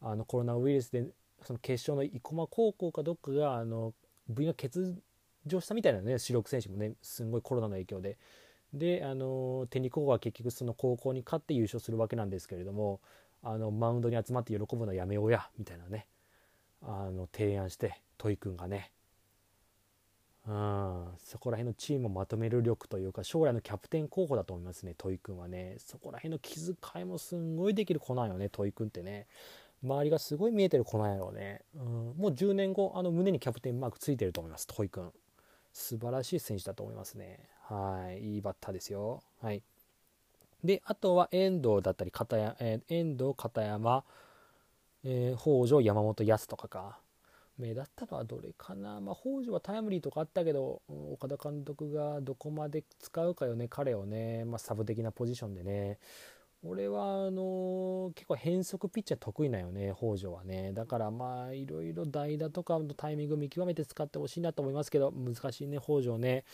[0.00, 1.06] あのコロナウイルスで
[1.42, 3.94] その決勝の生駒高校かどっかがあの
[4.28, 4.96] 部員が欠
[5.46, 8.18] 場したみたいなね、主力選手もね、すんごいコロナの影響で。
[8.72, 13.00] で、あの天理高校は結局その高校に勝って優勝するわけなんですけれども、
[13.42, 16.06] あのマウンドに集まって喜ぶのはやめようやみたいなね。
[16.82, 18.90] あの提案して戸井君がね。
[20.46, 25.76] うん、そこら辺のチームをまとめる力というか将来のキャプテン候補だと思いますね戸井君はね。
[25.78, 29.26] そこら辺の気遣いもすんごいできる子なんよね戸井君ってね。
[29.82, 31.82] 周りがすごい見えてる子なんやろうね、うん、
[32.16, 35.12] もう10年後あの胸にキャプテンマークついてると思います戸井君。
[35.74, 37.40] 素晴らしい選手だと思いますね。
[37.68, 38.36] はい。
[38.36, 39.22] いいバッターですよ。
[39.42, 39.62] はい。
[40.62, 44.02] であとは遠藤だったり片山、えー、遠藤片山、
[45.04, 46.98] えー、北条山本康とかか。
[47.58, 55.98] 目立ったのはどれかな、まあ、北条はタイムリーとかあったけど、岡田監督がどこまで使うかよね、彼をね、まあ、サブ的なポジションでね。
[56.66, 60.72] 俺はあの、結構変則ピッチャー得意なよね、北条はね。
[60.72, 66.44] だからまあいろいろ代打とかのタイミング見極めて使ってほしいなと思いますけど、難しいね、北条ね。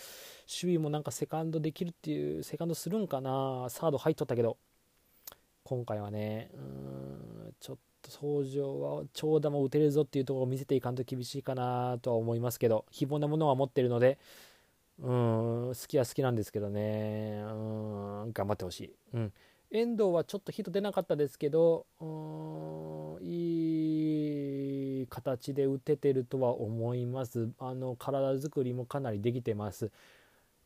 [0.48, 4.56] 守備もなんかセカンドできるっていう、セカンドするんかな、サード入っとったけど、
[5.62, 6.60] 今回はね、うー
[7.50, 14.18] ん、ちょっと北条は長打も打てるぞっていうところを見せていかんと厳しいかなとは思いますけど、非凡なものは持ってるので、
[14.98, 17.52] うん、好きは好きなんですけどね、う
[18.28, 18.94] ん、頑張ってほしい。
[19.14, 19.32] うん。
[19.70, 27.50] 遠藤はちょっとヒット出なかったですけど、うん、いい形で打ててるとは思います。
[27.58, 29.90] あの、体作りもかなりできてます。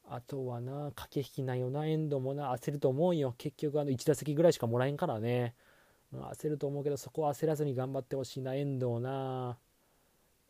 [0.09, 3.35] あとはな、駆け引きなよな、遠藤もな、焦ると思うよ。
[3.37, 5.55] 結局、あの、1打席ぐらいしかもらえんからね。
[6.23, 9.57] 焦ると思うけどそこは焦らずに頑張ってほしいな遠藤な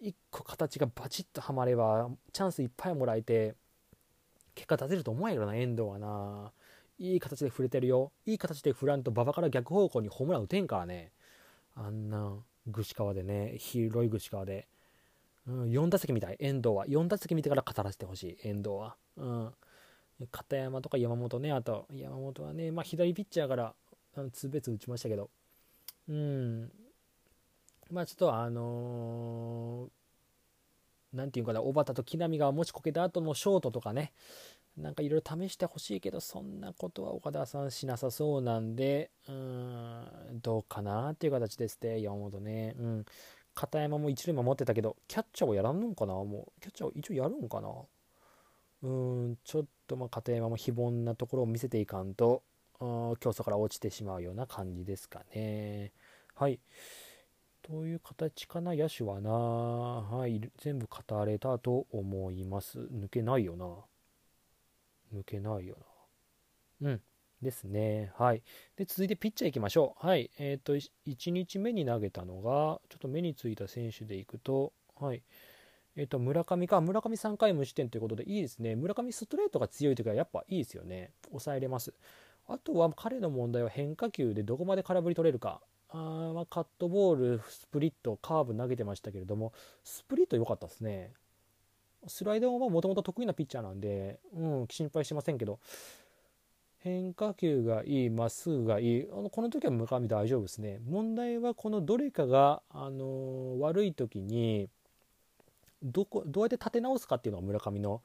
[0.03, 3.55] 1個形がバチッとはまればチャンスいっぱいもらえて
[4.55, 6.53] 結果出せると思うんやけどな遠藤はな
[6.99, 8.13] いい形で振れてるよ。
[8.27, 11.13] いい形で振らんと馬場から逆方向にホームラン打てんからね。
[11.75, 12.37] あんな
[12.73, 14.69] 串川でね広い串川で、
[15.47, 16.37] うん、4打席みたい。
[16.39, 16.87] 遠藤は。
[16.87, 18.49] 4打席見てから語らせてほしい。
[18.49, 18.97] 遠藤は。
[19.17, 19.55] うん。
[20.31, 21.53] 片山とか山本ね。
[21.53, 23.75] あと山本はねまあ左ピッチャーから
[24.17, 25.31] あのツーベース打ちましたけど。
[26.09, 26.71] うん。
[27.91, 34.13] まあちょっとあのー、なんていうかな、小畑と木浪がもしこけた後のショートとかね、
[34.77, 40.07] なんかいろいろ試してほしいけど、そんなことは岡田さんしなさそうなんで、うん、
[40.43, 42.75] どうかなっていう形ですね、山本ね。
[42.79, 43.05] うん。
[43.55, 47.69] 片山も一塁守ってたけど、キャッチャーをやらんのかなもう、キャッチャーを一応やるんかな
[48.83, 52.43] うん、ちょっとまあ片山も非凡なところを見せていかんと、
[52.81, 55.93] 競争から落ちてしまうような感じですかね。
[56.35, 56.59] はい。
[57.63, 59.31] という形かな、野手はな。
[59.31, 60.41] はい。
[60.59, 62.81] 全部語れたと思います。
[62.81, 63.67] 抜けないよな。
[65.13, 65.77] 抜けないよ
[66.81, 66.91] な。
[66.91, 67.03] うん。
[67.43, 68.13] ですね。
[68.17, 68.43] はい。
[68.77, 70.07] で、続いてピッチャーいきましょう。
[70.07, 70.31] はい。
[70.39, 75.23] えっ、ー、と、1日目に投げたのが、ちょっと目についた選手でいくと、はい。
[75.97, 76.81] えっ、ー、と、村上か。
[76.81, 78.75] 村上3回無失点ということでいいですね。
[78.75, 81.13] 村上ストレートが強い時はやっぱいいですよね。
[81.31, 81.95] 抑えれます。
[82.47, 85.61] あとは彼の問題は変化球でどこまで空振り取れるか。
[85.91, 89.53] あま、カットボール、スプリット、カーブ投げてましたけれども、
[89.85, 91.13] スプリット良かったですね。
[92.07, 95.59] スライダーはもともと得意なピッチャーなんで、うん、心配しませんけど、
[96.79, 99.09] 変化球がいいまっすぐがいい。
[99.11, 100.81] あのこの時は村上大丈夫ですね。
[100.85, 104.69] 問題はこのどれかが、あのー、悪い時に
[105.83, 108.03] どこどうやって立て直すかっていうのが村上の,、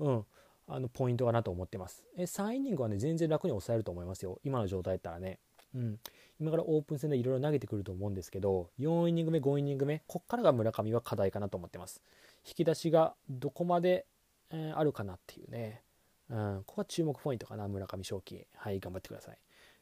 [0.00, 0.24] うん、
[0.66, 2.04] あのポイントかなと思ってます。
[2.16, 4.40] え3イニングはね全然楽に抑えると思いますよ。
[4.42, 5.38] 今の状態だったらね、
[5.74, 5.98] うん、
[6.40, 12.02] 今からオープン戦でいろいろ投げてくると思うんですけど4イニング目5イニング目こっからが村上は課題かなと思ってます。
[12.46, 14.06] 引き出しがどこまで、
[14.50, 15.82] えー、あるかなっていうね
[16.30, 18.46] うん、ここは注目ポイントかな、村上正輝。
[18.56, 19.38] はい、頑張ってください。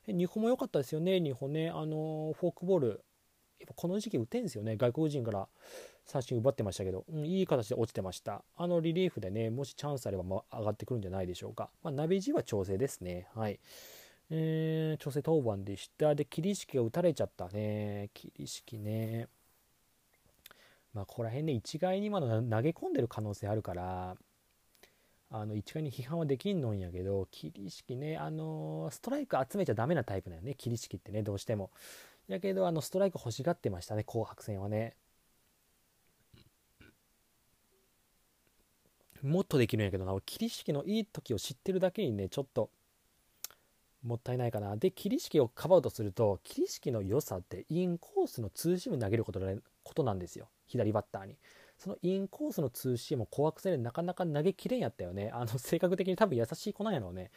[0.07, 1.71] 日本も良かったですよね、日本ね。
[1.71, 2.89] あのフォークボール、
[3.59, 4.77] やっぱこの時期打てんですよね。
[4.77, 5.49] 外国人から
[6.05, 8.45] 三振奪ってましたけど、うん、いい形で落ちてました。
[8.57, 11.71] あのリリーフでね、もしチャンスあれば、ま上がってくるんじゃないでしょうか。
[11.83, 13.29] まあ、ナビジは調整ですね。
[13.35, 13.59] はい。
[14.31, 16.15] えー、調整当番でした。
[16.15, 18.11] で、桐敷が打たれちゃったね。
[18.13, 19.29] 桐敷ね。
[20.95, 24.17] まあ、ここら辺ね、一概に今の投げ込んでる可能性あるから、
[25.37, 31.71] あの一概に批判はできんのんやけど桐敷ねあのストライク集めちゃダメなタイプだよね桐敷ってねどうしても。
[32.29, 34.95] やけどあのストライク欲しがってましたね紅白戦はね。
[39.23, 42.71] もっとできるんやけどな桐敷のいい時を知ってるだけにねちょっと
[44.05, 44.77] もったいないかな。
[44.77, 49.41] で桐敷をかばうとすると桐敷の良さってインコースのツーシーム投げること
[49.83, 50.47] ことなんですよ。
[50.67, 51.37] 左バッターに
[51.79, 55.31] そのインコースのツーシームを怖くせでなかなか投げきれんやったよね。
[55.33, 57.31] あの、 性格的に多分優しい子なんやろうね。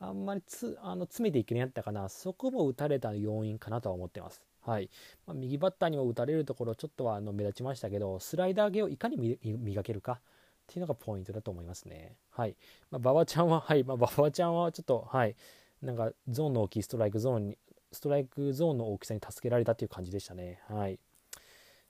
[0.00, 2.08] あんまりつあの詰めていけんやったかな。
[2.08, 4.42] そこも打たれた要因かなとは思ってます。
[4.60, 4.90] はい。
[5.26, 10.18] まあ、右バッターにも打たれるところちょっとはあの目立ちましたけど、スライダー系をいかに磨けるかっ
[10.66, 12.16] ていうのがポイントだと思いますね。
[12.30, 12.56] はい。
[12.90, 13.84] まあ、馬場ちゃんは、はい。
[13.84, 15.36] まあ、馬場ちゃんはちょっと、はい。
[15.80, 17.58] なんかゾーンの大きいストライクゾーンに、
[17.92, 20.60] ストライクゾーンの大きさに助けられたっていう感じでしたね。
[20.68, 20.98] はい。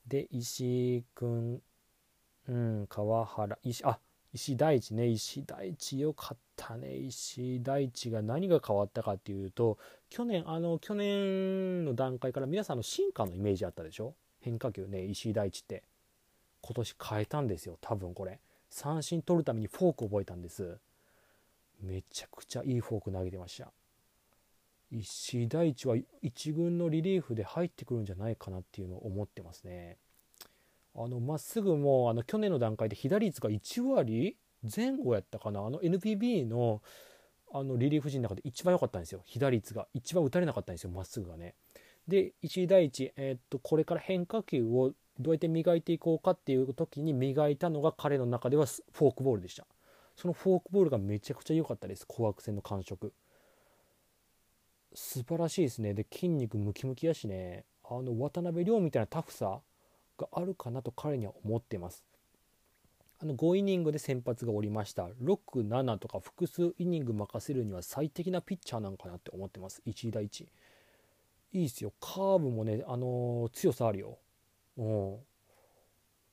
[0.06, 1.62] で、石井君
[2.46, 3.98] うん、川原、石、あ、
[4.34, 6.94] 石大地ね、石大地よかったね。
[6.96, 9.78] 石大地が何が変わったかっていうと、
[10.10, 14.14] 去年、あの、去年の段階から皆さんの進化のイメージあったでしょ？
[14.40, 15.84] 変化球ね、石井大地って。
[16.60, 18.40] 今年変えたんですよ、多分これ。
[18.68, 20.78] 三振取るためにフォーク覚えたんです。
[21.80, 23.72] めちゃくちゃいいフォーク投げてました。
[24.90, 29.98] 石井大地は1軍のリリーフで入ってくるんじゃないかなっていうのを思ってますね。
[30.96, 34.36] あのまっすぐもあの去年の段階で被打率が1割
[34.74, 35.60] 前後やったかな。
[35.60, 36.82] あの NPB の
[37.52, 39.22] あのリリーフ陣の中で一番良かったんですよ。
[39.24, 41.54] 被打率が一番打たれなかったんですよまっすぐがね。
[42.08, 49.66] で一第一、えー、っとこれから変化球をどうやって磨いていこうかっていう時に磨いたのが彼の中ではフォークボールでした。
[50.16, 52.06] そのフォークボールがめちゃくちゃ良かったです。
[52.06, 53.12] 紅白戦の感触。
[54.94, 55.94] 素晴らしいですね。
[55.94, 57.64] で筋肉ムキムキやしね。
[57.84, 59.60] あの渡辺亮みたいなタフさ
[60.18, 62.04] があるかなと彼には思ってます。
[63.20, 65.06] あの5イニングで先発がおりました。
[65.22, 69.82] 6、7とか複数イニング任せるには最適なピッチャーなんかなって思ってます。
[69.86, 70.46] 1位第1
[71.52, 71.92] いいっすよ。
[72.00, 74.18] カーブもね、あのー、強さあるよ。
[74.76, 75.16] うん。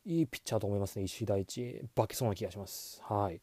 [0.05, 1.05] いいピッチャーと思いますね。
[1.05, 3.01] 石井大地化けそうな気がします。
[3.03, 3.39] はい。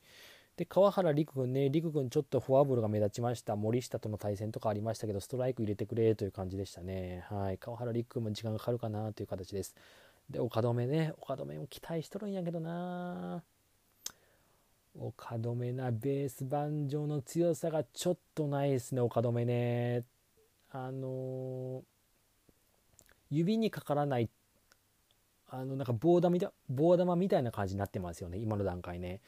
[0.59, 3.55] で川原陸君ね陸君ちょっとフォアボールが目立ちました。
[3.55, 7.25] 森下との対戦とかありましたけどストライク入れてくれという感じでしたね。
[7.31, 7.59] はい。
[7.59, 9.77] 川原陸君も時間がかかるかなという形です。
[10.29, 13.45] で、岡留ね、岡留も期待しとるんやけどな。
[14.99, 20.03] 岡留なベース板上の強さがちょっとないですね、岡留ね。
[20.73, 21.83] あのー、
[23.31, 24.29] 指にかからない、
[25.51, 26.37] あの、なんか棒玉
[26.69, 29.21] 棒玉みたいな感じになってますよね、今の段階ね。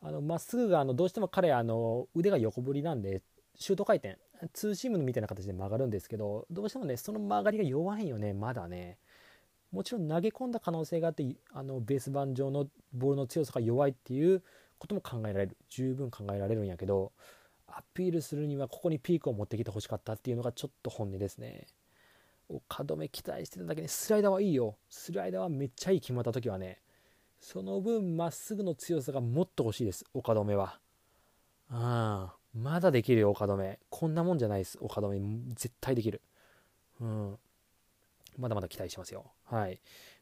[0.00, 3.22] あの、まっすぐが、あの、どうしても彼、あの、腕が横振りなんで、
[3.54, 4.18] シュート回転、
[4.52, 8.98] ツーシームみたいな形で曲がるんですけど、どうしてもね、その曲がりが弱いよね、まだね。
[9.70, 14.42] もちろん投げ込んだ可能性があってあのベース板上のボールの強さが弱いっていう
[14.78, 15.56] ことも考えられる。
[15.68, 17.12] 十分考えられるんやけど
[17.66, 21.66] アピールするにはここにピークを持ってきてほしかったっていうのがちょっと本音ですね。
[22.48, 24.76] 岡留期待してただけにスライダーはいいよ。
[24.88, 26.80] スライダーはめっちゃいい決まった時はね
[27.40, 30.78] その分まっすぐの強さがもっと欲しいです岡留は
[31.70, 35.20] ああまだできるよ岡留こんなもんじゃないです岡留
[35.54, 36.20] 絶対できる
[37.00, 37.38] うん
[38.38, 39.32] まだまだ期待しますよ。
[39.44, 39.80] はい。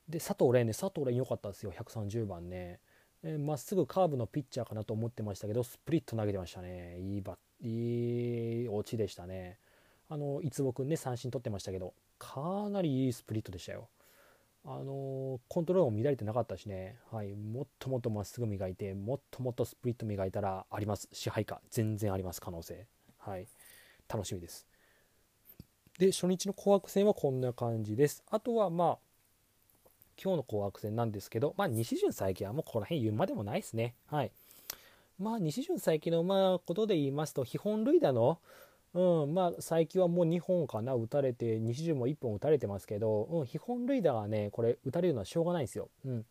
[0.08, 2.80] で、佐藤蓮ね、佐藤蓮良かったですよ、130番ね。
[3.22, 6.98] ま、えー、っすぐカーブのピッチャーかなと思ってましたけど、スプリット投げてましたね。
[6.98, 9.58] いいバいい落ちでしたね。
[10.08, 13.88] あの、いつぼくんね、三振取ってましたけど、かなりいいスプリットでしたよ。
[14.68, 21.08] あのコントロールも乱れてなかったしね、はい、もっともっとまっすぐ磨いて、もっともっとスプリット磨いたらあります。
[21.12, 22.86] 支配下、全然あります、可能性。
[23.18, 23.46] はい、
[24.12, 24.66] 楽しみです。
[25.98, 28.24] で、初日の紅白戦はこんな感じです。
[28.28, 28.98] あとは、まあ、
[30.20, 33.94] 今日の紅白戦なんですけど、まあ、西潤最近はもうここら辺言うまでもないですね。
[34.06, 34.32] はい。
[35.18, 38.40] まあ、西潤最近の、まあ、ことで言いますと、基本塁打の、
[38.96, 45.90] うん、まあ最近はもう2本かな打たれて西潤も1本打たれてますけど、うん、基本塁打がねこれ打たれるのはしょうがないんですよ。
[46.06, 46.24] うん、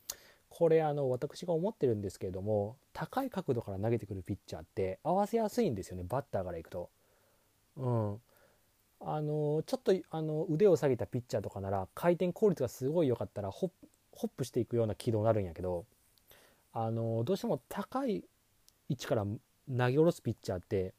[0.50, 6.90] これあの私が思ってるんですけれども高い角度から投げてくるピッチャーって合わせやすいんですよねバッターからいくと。
[7.78, 8.22] うん、
[9.00, 13.70] あのちょっとあの腕を下げたピッチャーとかなら回転効率がすごい良かったらホ
[14.16, 15.86] ップしていくような軌道になるんやけど
[16.74, 18.24] あのどうしても高い
[18.90, 19.38] 位置から投
[19.68, 20.94] げ下ろすピッチャーって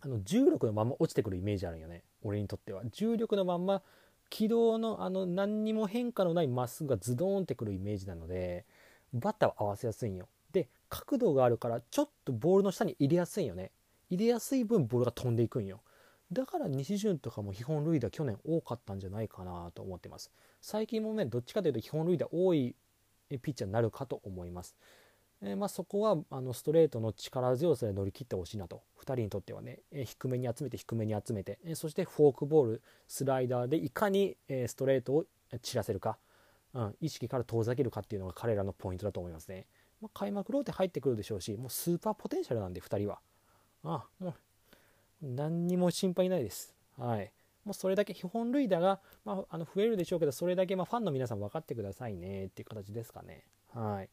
[0.00, 2.04] あの重力のまま落ちてくるイメージあるよね。
[2.22, 2.82] 俺にとっては。
[2.92, 3.82] 重力のまんま
[4.30, 8.64] 軌道のあの何にも変化のないまっすぐがズドーンってくるイメージなので
[9.12, 10.28] バッターは合わせやすいんよ。
[10.52, 13.70] で角度があるからちょっとボールの下に入れやすいよね。
[14.10, 15.80] 入れやすい分ボールが飛んでいくんよ。
[16.30, 20.30] だから西潤とかも基本塁打去年多かったんじゃないかなと思ってます。
[20.60, 22.74] 最近もねどっちかというと基本塁打多い
[23.42, 24.76] ピッチャーになるかと思います。
[25.40, 28.82] えー、まあ、そこはあのストレートの力強さで乗り切ってほしいなと。
[28.98, 35.24] 2人にとってはね、えー、低めに集めて低めに集めて、えー、そしてフォークボールスライダーでいかに、えストレートを
[35.62, 36.18] 散らせるか、
[36.74, 39.66] うん、意識から遠ざけるかっていうのが彼らのポイントだと思いますね、
[40.00, 43.20] まあ、開幕ローテ入ってくるでしょうしもうスーパーポテンシャルなんで2人は。
[43.84, 44.34] あもう
[45.22, 46.74] 何にも心配ないです。
[46.96, 47.32] はい。
[47.64, 53.44] もうそれだけ基本塁打が、まあ、あの増えるでしょうけどそれだけまファンの皆さん分かってくださいねっていう形ですかね。
[53.74, 54.08] はい。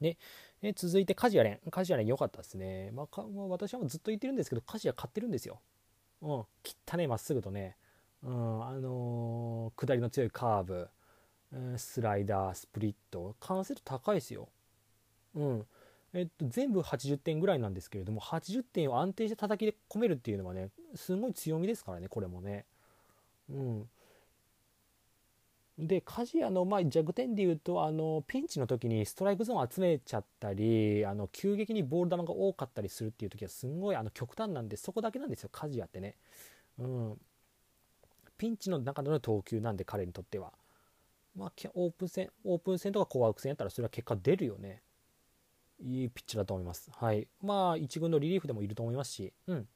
[0.00, 0.16] で、
[0.62, 1.70] え続いてカジアレン。
[1.70, 2.90] カジアレン良かったですね。
[2.92, 5.60] まあ、かまあ、私はずっと言ってるんですけど、カジア買ってるんですよ。
[6.22, 6.44] うん。
[6.62, 7.76] 切ったね、まっすぐとね。
[8.22, 10.88] うん、あのー、下りの強いカーブ、
[11.52, 14.48] うん、スライダー、スプリット、完成度高いですよ。
[15.34, 15.66] うん。
[16.12, 22.66] えっと、全部80点ぐらいなんですけれども、80点を安定して叩きで込めるっていうのはね、すごい強みですからね、これもね。
[23.48, 23.88] うん。
[25.80, 36.16] で鍛冶屋のまあ弱点で言うとあのピンチの時にストライクゾーンを集めちゃったりあの急激にボール球が多かったりするっていう時はすんごいあの極端なんでそこだけなんですよ鍛冶屋ってね、
[36.78, 37.18] うん、
[38.38, 40.52] ピンチの中での投球なんで彼にとっては、
[41.36, 44.82] まあ、オープン戦オープン戦とか紅白戦やったらそれは結果出るよね。
[45.82, 46.90] いいピッチだと思います。
[46.94, 47.26] はい。
[47.42, 49.32] まあ1軍のリリーフでもいると思いますし。
[49.46, 49.68] うん。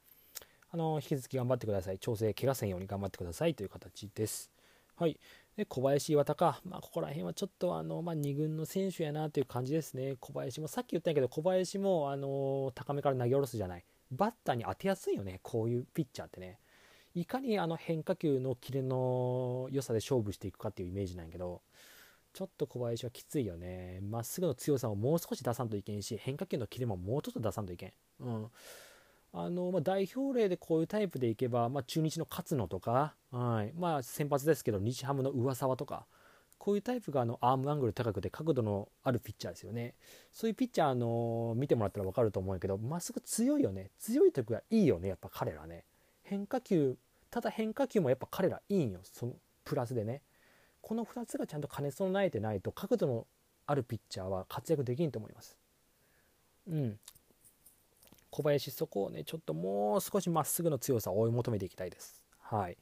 [0.70, 1.98] あの引き続き頑張ってください。
[1.98, 4.50] 調整怪我せんように頑張ってくださいという形です。
[4.96, 5.18] はい。
[5.56, 10.16] で小林岩田か、まあ、ここら辺はちょっとあの、まあ、2軍の選手やなという感じですね。
[10.18, 13.84] 小林もさっき言ったんやけど、小林もあの高めから投げ下ろすじゃない。
[14.10, 16.58] バッターに当てやすいよね、こういうピッチャーってね。
[17.14, 21.62] いかにあの変化球のキレの良さで勝負していくかっていうイメージなんやけど、
[22.32, 24.00] ちょっと小林はきついよね。
[24.02, 27.92] まっすぐの強さをもう少し出さんといけんし、変化球のキレももうちょっと出さんといけん。
[28.18, 28.50] うん。
[29.36, 33.72] あの、まあ、代表例でこういうタイプでいけば、まあ、中日の勝野とか、はい。
[33.76, 36.06] まあ、先発ですけど日ハムの上沢とか
[36.56, 39.94] こういうタイプがあのアームアングル高くて角度のあるピッチャーですよね。
[40.32, 43.90] そういうピッチャーの見てもらったら分かると思うけどまっすぐ強いよね。
[43.98, 45.84] 強い時はいいよねやっぱ彼らね。
[46.22, 46.96] 変化球
[47.30, 49.00] ただ変化球もやっぱ彼らいいんよ。
[49.02, 49.32] その
[49.64, 50.22] プラスでね。
[50.80, 53.26] この2つがちゃんと兼ね備えてないと角度の
[53.66, 55.58] あるピッチャーは活躍できんと思います。
[56.68, 56.98] うん。
[58.34, 62.24] 小林そこをねちょっともう少しまっすぐの強さを追い求めていきたいです。
[62.40, 62.76] はい。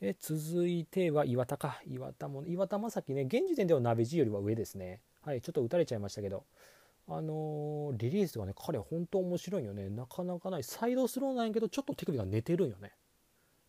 [0.00, 1.80] え続いては岩田か。
[1.84, 5.00] 岩田も岩田正樹ね現時点では鍋地よりは上ですね。
[5.22, 6.44] はいちょっと打たれちゃいましたけど。
[7.08, 9.90] あのー、リリースがね彼本当面白いよね。
[9.90, 10.62] なかなかない。
[10.62, 12.92] サイドスローなんやけどちょっと手首が寝てるんよね。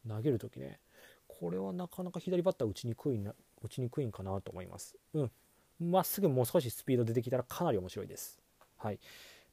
[0.07, 0.80] 投げる時ね。
[1.28, 4.95] これはなかなか左バッター打ちにくいな打ちにくいんかなと思います。
[5.15, 5.32] うん。
[5.80, 8.39] まっすぐもう少しスピード出てきたらかなり面白いです。
[8.78, 8.99] はい。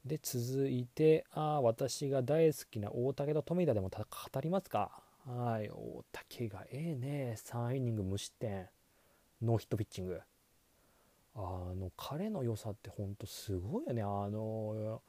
[0.05, 5.01] で続いてあ私が大好きな大竹と富田でも語りますか？
[5.25, 7.35] はい大竹がええね。
[7.37, 8.67] 3イニング無失点。
[9.41, 10.21] ノーヒットピッチング。
[11.35, 14.01] あの彼の良さってほんとすごいよね。
[14.01, 15.01] あの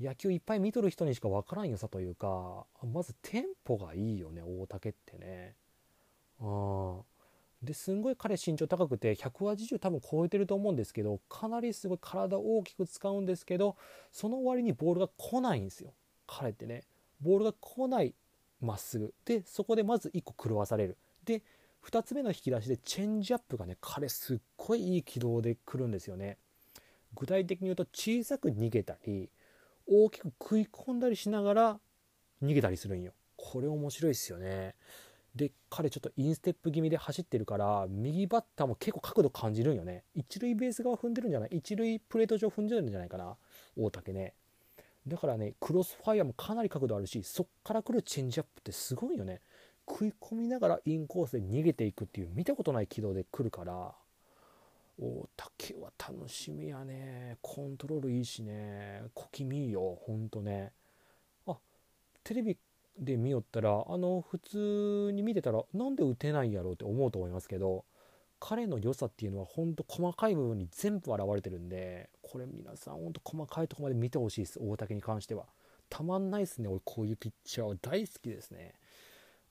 [0.00, 5.56] 野球いっぱい見とる人にしか分からん良さというかまずテンポがいいよね大竹ってね。
[6.40, 7.00] うん
[7.62, 13.76] ですんごい彼身長高くて180多分超えてると思うんですけどかなりすごい体大きく使うんですけど
[14.10, 15.92] その割にボールが来ないんですよ。
[16.26, 16.82] 彼ってね。
[17.20, 18.14] ボールが来ない
[18.60, 19.14] まっすぐ。
[19.24, 20.96] でそこでまず1個狂わされる。
[21.24, 21.42] で
[21.84, 26.38] 2つ目の引き出しでチェンジアップがね彼すっごいいい軌道で来るんですよね。
[27.14, 29.28] 具体的に言うと小さく逃げたり
[29.86, 31.80] 大きく食い込んだりしながら
[32.42, 33.12] 逃げたりするんよ。
[33.36, 34.74] これ面白いっすよね。
[35.34, 40.04] で彼ちょっとインステップ気味で走ってるから右バッターも結構角度感じるんよね。
[40.14, 41.48] 一塁ベース側踏んでるんじゃない？
[41.52, 43.36] 一塁プレート上踏んでるんじゃないかな？
[43.76, 44.34] 大竹ね。
[45.06, 49.40] だからねクロスファイアもかなり角度あるしそっから来るチェンジアップってすごいよね。
[49.88, 53.92] 食い込みながらインコースで逃げていくっていう見たことない軌道で来るから
[55.00, 57.38] 大竹は楽しみやね。
[57.40, 59.02] コントロールいいしね。
[59.14, 60.72] 小気味いいよほんとね。
[61.48, 61.56] あ
[62.22, 62.56] テレビ
[62.98, 67.84] で見よったらあの普通に見てたらなんで打てないんやろうって思うと思いますけど
[68.38, 75.46] 彼の良さっていうのはほんと細かい部分に全部現れてるんでこれ皆さんほんと細かいとこまで見てほしいです大竹に関しては
[75.88, 78.74] たまんないですね俺こういうピッチャーは大好きですね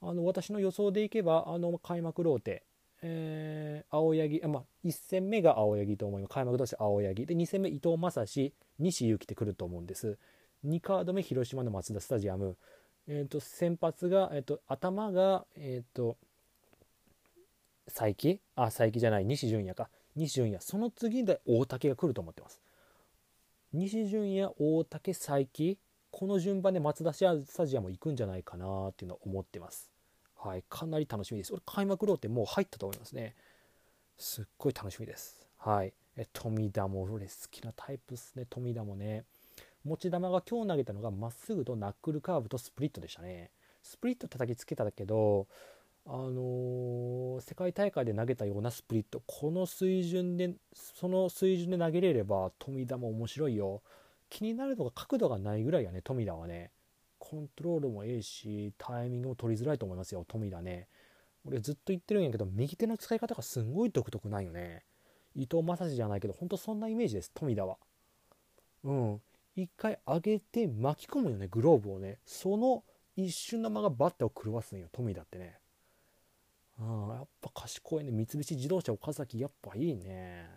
[0.02, 2.64] あの私の予想でいけばあの開幕ローテ
[3.04, 6.34] えー、青柳あ、まあ、1戦目が青柳と思います。
[6.34, 7.26] 開幕として青柳。
[7.26, 10.18] で、2戦目伊藤将司、西勇輝ってくると思うんです。
[10.66, 12.58] 2カード目広島のマツダスタジアム。
[13.08, 16.18] えーと、先発が、えーと、頭が、えーと、
[17.88, 19.90] 佐伯あ佐伯じゃない西純也か。
[20.16, 20.64] 西純也。
[20.64, 22.62] その次で大竹が来ると思ってます。
[23.74, 25.78] 西純也大竹佐伯
[26.12, 29.90] この順番で松田スタジアム行くんじゃないかなっていうのを思ってます。
[30.36, 31.54] はいかなり楽しみです。
[31.54, 33.36] 俺開幕ローテもう入ったと思いますね。
[34.18, 35.48] すっごい楽しみです。
[35.58, 35.94] はい。
[36.18, 38.46] え富田も俺好きなタイプですね。
[38.50, 39.24] 富田もね。
[39.84, 43.52] 持ち球が今日投げたのがまっすぐとナックルカーブとスプリットでしたね。
[43.82, 45.48] スプリット叩きつけただけど、
[46.06, 53.82] あのー、世界大会で投げたようなスプリット、この水準で、その水準で投げれれば、富田も面白いよ。
[54.30, 56.72] 気になるのが角度がないぐらいやね、富田はね。
[57.20, 60.88] コントロールもええし、タイミングも取りづらいと思いますよ、富田ね。
[61.46, 64.84] 俺ずっと言ってるんやけど、右手の使い方がすんごい独特ないよね。
[65.36, 67.78] 伊藤正史じゃないけど、ほんとそんなイメージです、富田は。
[68.84, 69.22] うん。
[69.56, 72.20] 一回上げて巻き込むよねグローブをね。
[72.26, 72.84] その
[73.16, 75.58] 一瞬の間がバッターを狂わすんよ富田ってね。
[76.80, 78.12] あやっぱ賢いね。
[78.12, 80.50] 三菱自動車岡崎やっぱいいね。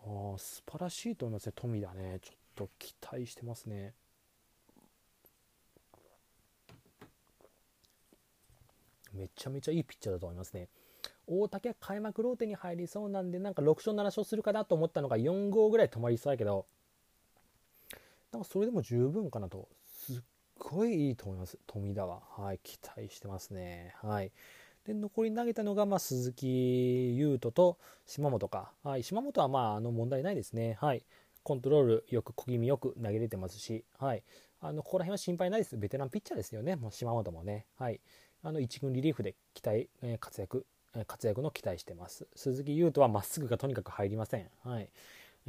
[0.00, 2.18] あ素晴らしいと思いますね富田ね。
[2.20, 3.94] ちょっと期待してますね。
[9.12, 10.68] めちゃめちゃいいピッチャーだと思いますね。
[11.26, 16.66] 大竹は開幕ローテに入りそうなんでなんか6勝7勝するかなと思ったのが4号ぐらい止まりそうやけど。
[18.36, 19.66] なんかそれでも十分かなと。
[19.86, 20.16] すっ
[20.58, 21.58] ごいいいと思います。
[21.66, 22.20] 富田は。
[22.36, 22.60] はい。
[22.62, 23.94] 期待してますね。
[24.02, 24.30] はい。
[24.84, 28.72] で、残り投げたのが、まあ、鈴木優斗と島本か。
[28.82, 29.02] はい。
[29.02, 30.76] 島本は、まあ、あの、問題ないですね。
[30.80, 31.02] はい。
[31.42, 34.22] コントロールよく、小気味よく投げれてますし、はい。
[34.60, 35.78] あの、ここら辺は心配ないです。
[35.78, 36.76] ベテランピッチャーですよね。
[36.76, 37.64] もう島本もね。
[37.78, 38.00] はい。
[38.42, 42.28] あの、一軍リリーフで期待、え、活躍、え、活躍の期待してます。
[42.36, 44.50] 鈴木優斗はまっすぐがとにかく入りません。
[44.62, 44.90] はい。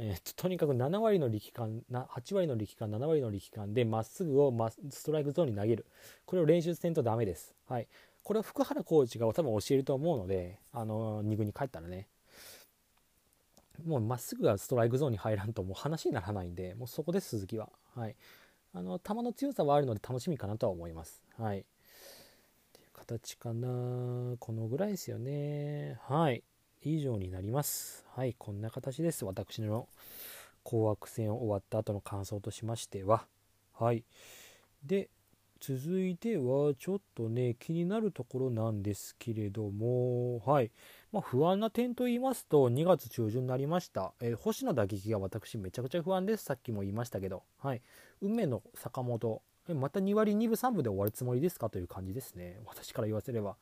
[0.00, 4.54] えー、とにかく7割の力感な8割の力感7割の力感でまっすぐを
[4.90, 5.86] ストライクゾーンに投げる。
[6.24, 7.88] これを練習せんとダメです、はい、
[8.22, 12.06] これは福原コーチが多分教えると思うのであの2軍に帰ったらね。
[13.86, 18.16] もうまっすぐがストライクゾーンに入らんともう話にならないんでもうそこです鈴木は、はい、
[18.74, 21.62] あの球の強さはあるので楽しみかなとは思います、はい、っ
[22.72, 24.36] ていう形かな。
[24.38, 25.96] このぐらいですよね。
[26.02, 26.42] はい。
[26.82, 28.04] 以上になります。
[28.14, 29.24] はい、こんな形です。
[29.24, 29.88] 私の
[30.64, 33.26] 紅白戦を終わった後の感想としましては。
[33.72, 34.04] はい。
[34.84, 35.08] で、
[35.60, 40.70] 続いてはちょっとね、気になるところなんですけれども、はい。
[41.10, 44.12] まあ、不安な点と言いますと、2月中旬になりました。
[44.20, 46.44] えー、星の打撃が私めちゃくちゃ不安です。
[46.44, 47.42] さっきも言いましたけど。
[47.58, 47.82] はい。
[48.20, 49.42] 梅野、坂本、
[49.74, 51.68] また2割2分3分で終わるつもりですか？
[51.70, 52.60] という感じですね。
[52.64, 53.56] 私から言わせれば。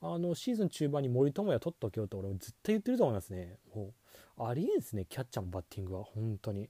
[0.00, 3.58] あのシーズン中盤に森友哉取っとけよと俺もずっと言ってると思いますね。
[3.74, 3.92] もう
[4.38, 6.68] ありえんですね、キャッチャーのバッティングは、本当に。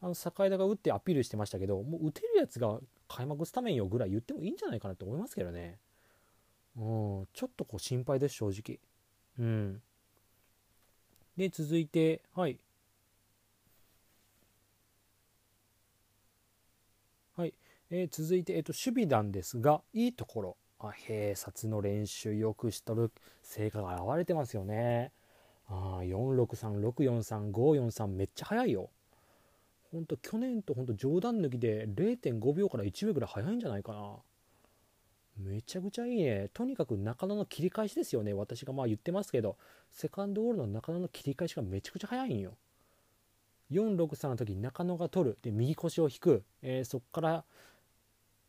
[0.00, 5.78] あの坂枝が打ってアピールしてましたけど、もう打てるやつが開幕スタメンよぐらい言ってもいいんじゃないかなと思いますけどね。
[6.76, 8.80] うん、ちょっとこう心配です、正直。
[9.38, 9.82] うん。
[11.36, 12.58] で、続いて、はい。
[17.36, 17.54] はい。
[17.90, 20.56] えー、続いて、えっ、ー、と、守備なんですが、いいところ。
[20.82, 23.12] あ併殺の練習よくしとる
[23.42, 25.12] 成果が現れてますよね。
[25.68, 28.90] あ463、643、543めっちゃ速いよ。
[29.92, 34.16] ほんと去年とほんと冗談抜きで0.5秒から1秒ぐらい速いんじゃないかな。
[35.38, 36.50] めちゃくちゃいいね。
[36.52, 38.32] とにかく中野の切り返しですよね。
[38.32, 39.56] 私がまあ言ってますけど、
[39.90, 42.56] セカンドゴールの中野の切り返しがめちゃくちゃ速いんよ。
[43.70, 45.38] 463の時中野が取る。
[45.42, 46.42] で、右腰を引く。
[46.62, 47.44] えー、そこから、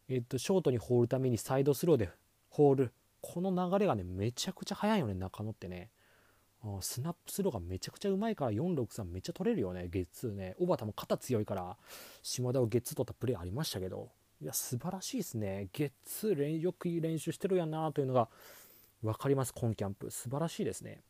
[0.09, 2.09] え、っと、ショートに放るためにサイドスローで
[2.53, 2.93] 放る。
[3.19, 5.89] この流れがねめちゃくちゃ速いよね中野ってね。
[6.81, 10.55] スナップスローがめちゃくちゃうまいから463めっちゃ取れるよねゲッツーね。
[10.59, 11.75] 小幡も肩強いから
[12.21, 14.11] 島田をゲッツー取ったプレーありましたけど。
[14.39, 15.69] いや素晴らしいですね。
[15.73, 18.29] ゲッツーよく練習してるやなというのが
[19.01, 20.11] 分かります今キャンプ。
[20.11, 21.01] 素晴らしいですね。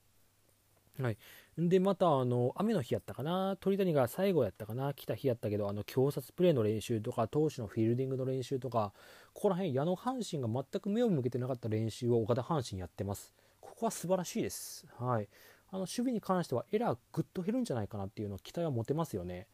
[1.01, 1.17] はい。
[1.57, 8.93] で、また、あの、雨の日やったかな、鳥谷が最後やったかな、来た日やったけど、あの、強殺プレーの練習とか、投手のフィールディングの練習とか、
[9.33, 13.33] ここら辺、矢野阪神が全く目を向けてなかった練習を岡田阪神やってます。
[13.61, 14.85] ここは素晴らしいです。
[14.97, 15.27] はい。
[15.69, 19.47] あの、守備に関してはエラーぐっと減るんじゃないかなっていうのを期待は持てますよね。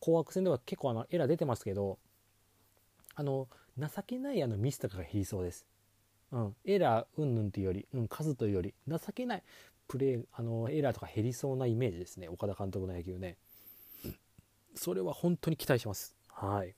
[0.00, 1.98] 紅白戦では結構あのエラー出てますけど、
[3.14, 3.48] あの、
[3.78, 5.66] 情けないあのミスとかが減りそうです。
[6.32, 9.42] うん、エラーうんぬんというより、うん、数というより情けない
[9.88, 13.36] プレーあのエラーとか減りそうなイメージですね岡田監督の野球ね
[14.76, 16.74] それは本当に期待しますはい、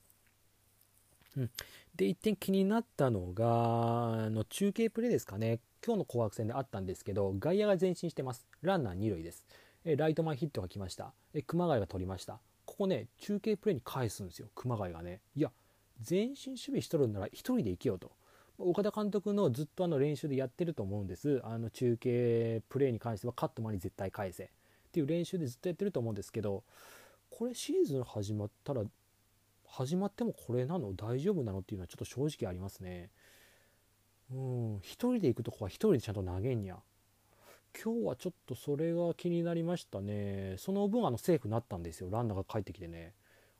[1.37, 1.51] うん、
[1.95, 5.59] で一点気になったのがあの中継プレーですかね。
[5.85, 8.47] 今日の紅白戦であったんですけど外野が前進してます。
[8.63, 9.45] ランナー2塁です。
[9.85, 11.13] えライト前ヒットが来ました。
[11.35, 12.39] え熊谷が取りました。
[12.65, 14.47] ここね中継プレーに返すんですよ。
[14.55, 15.19] 熊谷がね。
[15.35, 15.51] いや
[15.97, 18.11] 前進守備しとるんなら1人で行けよと。
[18.57, 21.41] 岡田監督のずっとあの練習でやってると思うんです。
[21.43, 24.45] あの中継プレーに関してはカットマンに絶対返せ。
[24.45, 24.47] っ
[24.93, 26.63] ていう練習でずっとやってると思うんですけど
[27.31, 28.83] これシーズン始まったら
[29.75, 30.93] 始まってもこれなの？
[30.93, 31.59] 大丈夫なの？
[31.59, 33.09] っていうのはちょっと正直ありますね。
[34.31, 34.77] うん。
[34.77, 36.77] 1人で行くとこは1人でちゃんと投げんや
[37.83, 40.57] 今日はちょっとそれが気になりましたね。
[40.59, 42.09] その分あのセーフになったんですよ。
[42.11, 43.13] ランナーが帰ってきてね。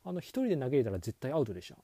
[0.06, 1.78] あの1人で投げれたら絶対アウトでした。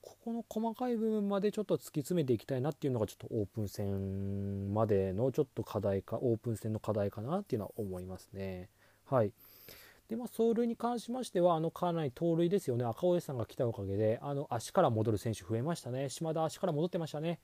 [0.00, 8.68] ここの細かい部分までちょっと突き詰めていきたいなっていうのがちょっとオープン戦までのちょっと課題かオープン戦の課題かなっていうのは思いますね。
[9.06, 9.32] はい。
[10.08, 17.40] でまあ走塁に関しましてはあのかなり盗塁ですよね赤尾さんが来たおかげであの足から戻る選手増えましたね島田足から戻ってましたね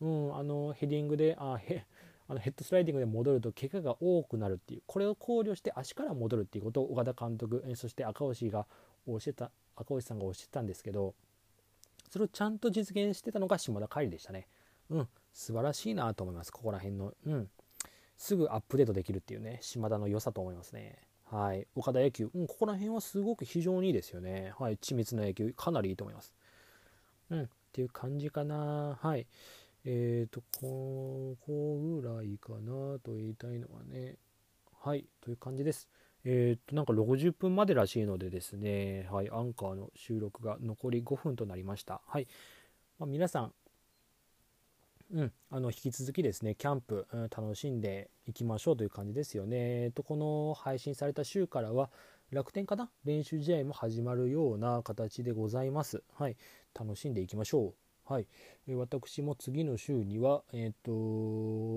[0.00, 1.86] うんあのヘディングであへ
[2.26, 8.66] あのヘッドスライディングで戻ると怪我が多くなるっていうこれを考慮して足から戻るっていうことを岡田監督そして赤星が
[9.06, 11.14] 教えた赤星さんが教えたんですけど
[12.14, 14.46] それをちゃんと実現してたのが下田海里でしたね。
[14.88, 16.52] うん、素晴らしいなと思います。
[16.52, 17.12] ここら辺の。
[17.26, 17.50] うん。
[18.16, 20.96] すぐアップデートできるっていうね、島田の良さと思いますね。
[21.34, 21.66] はい。
[21.74, 24.52] 岡田野球、うん、ここら辺はすごく非常にいいですよね。
[24.56, 24.76] はい。
[24.76, 26.32] 緻密な野球、かなりいいと思います。
[27.30, 27.42] うん。
[27.42, 28.96] っていう感じかな。
[29.02, 29.26] はい。
[29.84, 34.14] えっ、ー、と、ここぐらいかなと言いたいのはね。
[34.80, 35.06] はい。
[35.20, 35.88] という感じです。
[36.24, 42.00] えー、っと、なんか60分までらしいのでですね、はい、アンカーの収録が残り5分となりました。
[42.06, 42.28] はい。
[43.00, 43.52] まあ、皆さん、
[45.12, 49.84] うん、あの引き続きですね、キャンプ、うん、楽しんでいきましょうという感じですよね。
[49.84, 51.90] えっと、この配信された週からは、
[52.30, 52.90] 楽天かな？
[53.04, 56.02] 練習試合も始まるような形でございます。
[56.14, 56.36] はい。
[56.78, 57.74] 楽しんでいきましょ
[58.08, 58.12] う。
[58.12, 58.26] はい。
[58.74, 60.92] 私も次の週には、えっ、と、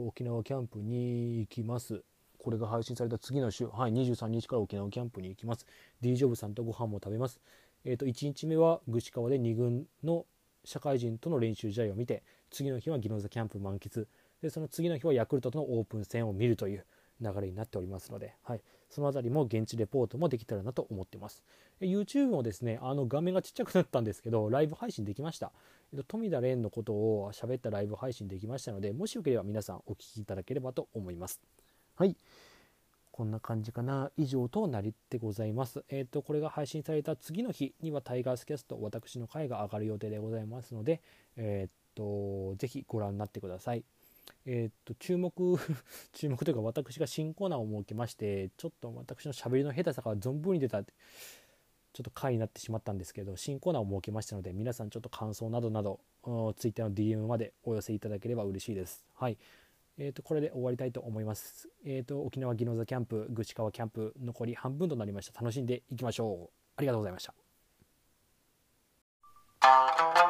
[0.08, 2.04] 沖縄キャンプに行きます。
[2.40, 5.66] これが配信された次の週、はい、23日から沖縄キャンプに行きます。
[6.02, 7.40] D ジョブさんとご飯も食べます。
[7.84, 10.26] えっ、ー、と、1日目は具志川で2軍の
[10.64, 14.08] 社会人との練習試合を見て、次の日はギノザキャンプ満喫。
[14.42, 16.86] で、その次の日はヤクルトとのオープン戦を見るという
[17.22, 21.44] 流れになっておりますので、はい、そのあたりも現地レポートもできたらなと思ってます。
[21.82, 25.52] YouTube もですね、あの画面がちっちゃくなったんですけど、ライブ配信できました。
[25.94, 31.42] えっと、富田蓮のことを喋ったライブ配信できましたので、もしよければ皆さんお聴きいただければと思います。
[31.96, 32.16] はい。
[33.12, 34.12] こんな感じかな。
[34.16, 35.84] 以上となりってございます。
[35.90, 41.02] えっ、ー、と、これが配信された次の日にはタイガースキャスト、私の回が上がる予定でございますので、
[41.36, 43.84] えっ、ー、と、ぜひご覧になってください。
[44.46, 45.34] えっ、と、注目
[46.14, 50.92] 注目というか私が新コーナーを設けまして、ちょっと私のしゃべりの下手さが存分に出た、ちょ
[52.02, 56.00] っと回になってしまったんですけど、新コーナーを設けましたので、皆さんちょっと感想などなど、
[56.56, 59.06] Twitter の DM までお寄せいただければ嬉しいです。
[59.16, 59.38] はい。
[60.00, 61.70] えー、とこれで終わりたいと思います。
[61.84, 65.42] えー、と沖縄ギノザキャンプ、愚痴川キャンプ、残り半分となりました。
[65.42, 66.54] 楽しんでいきましょう。
[66.76, 67.24] ありがとうございまし
[69.60, 70.27] た。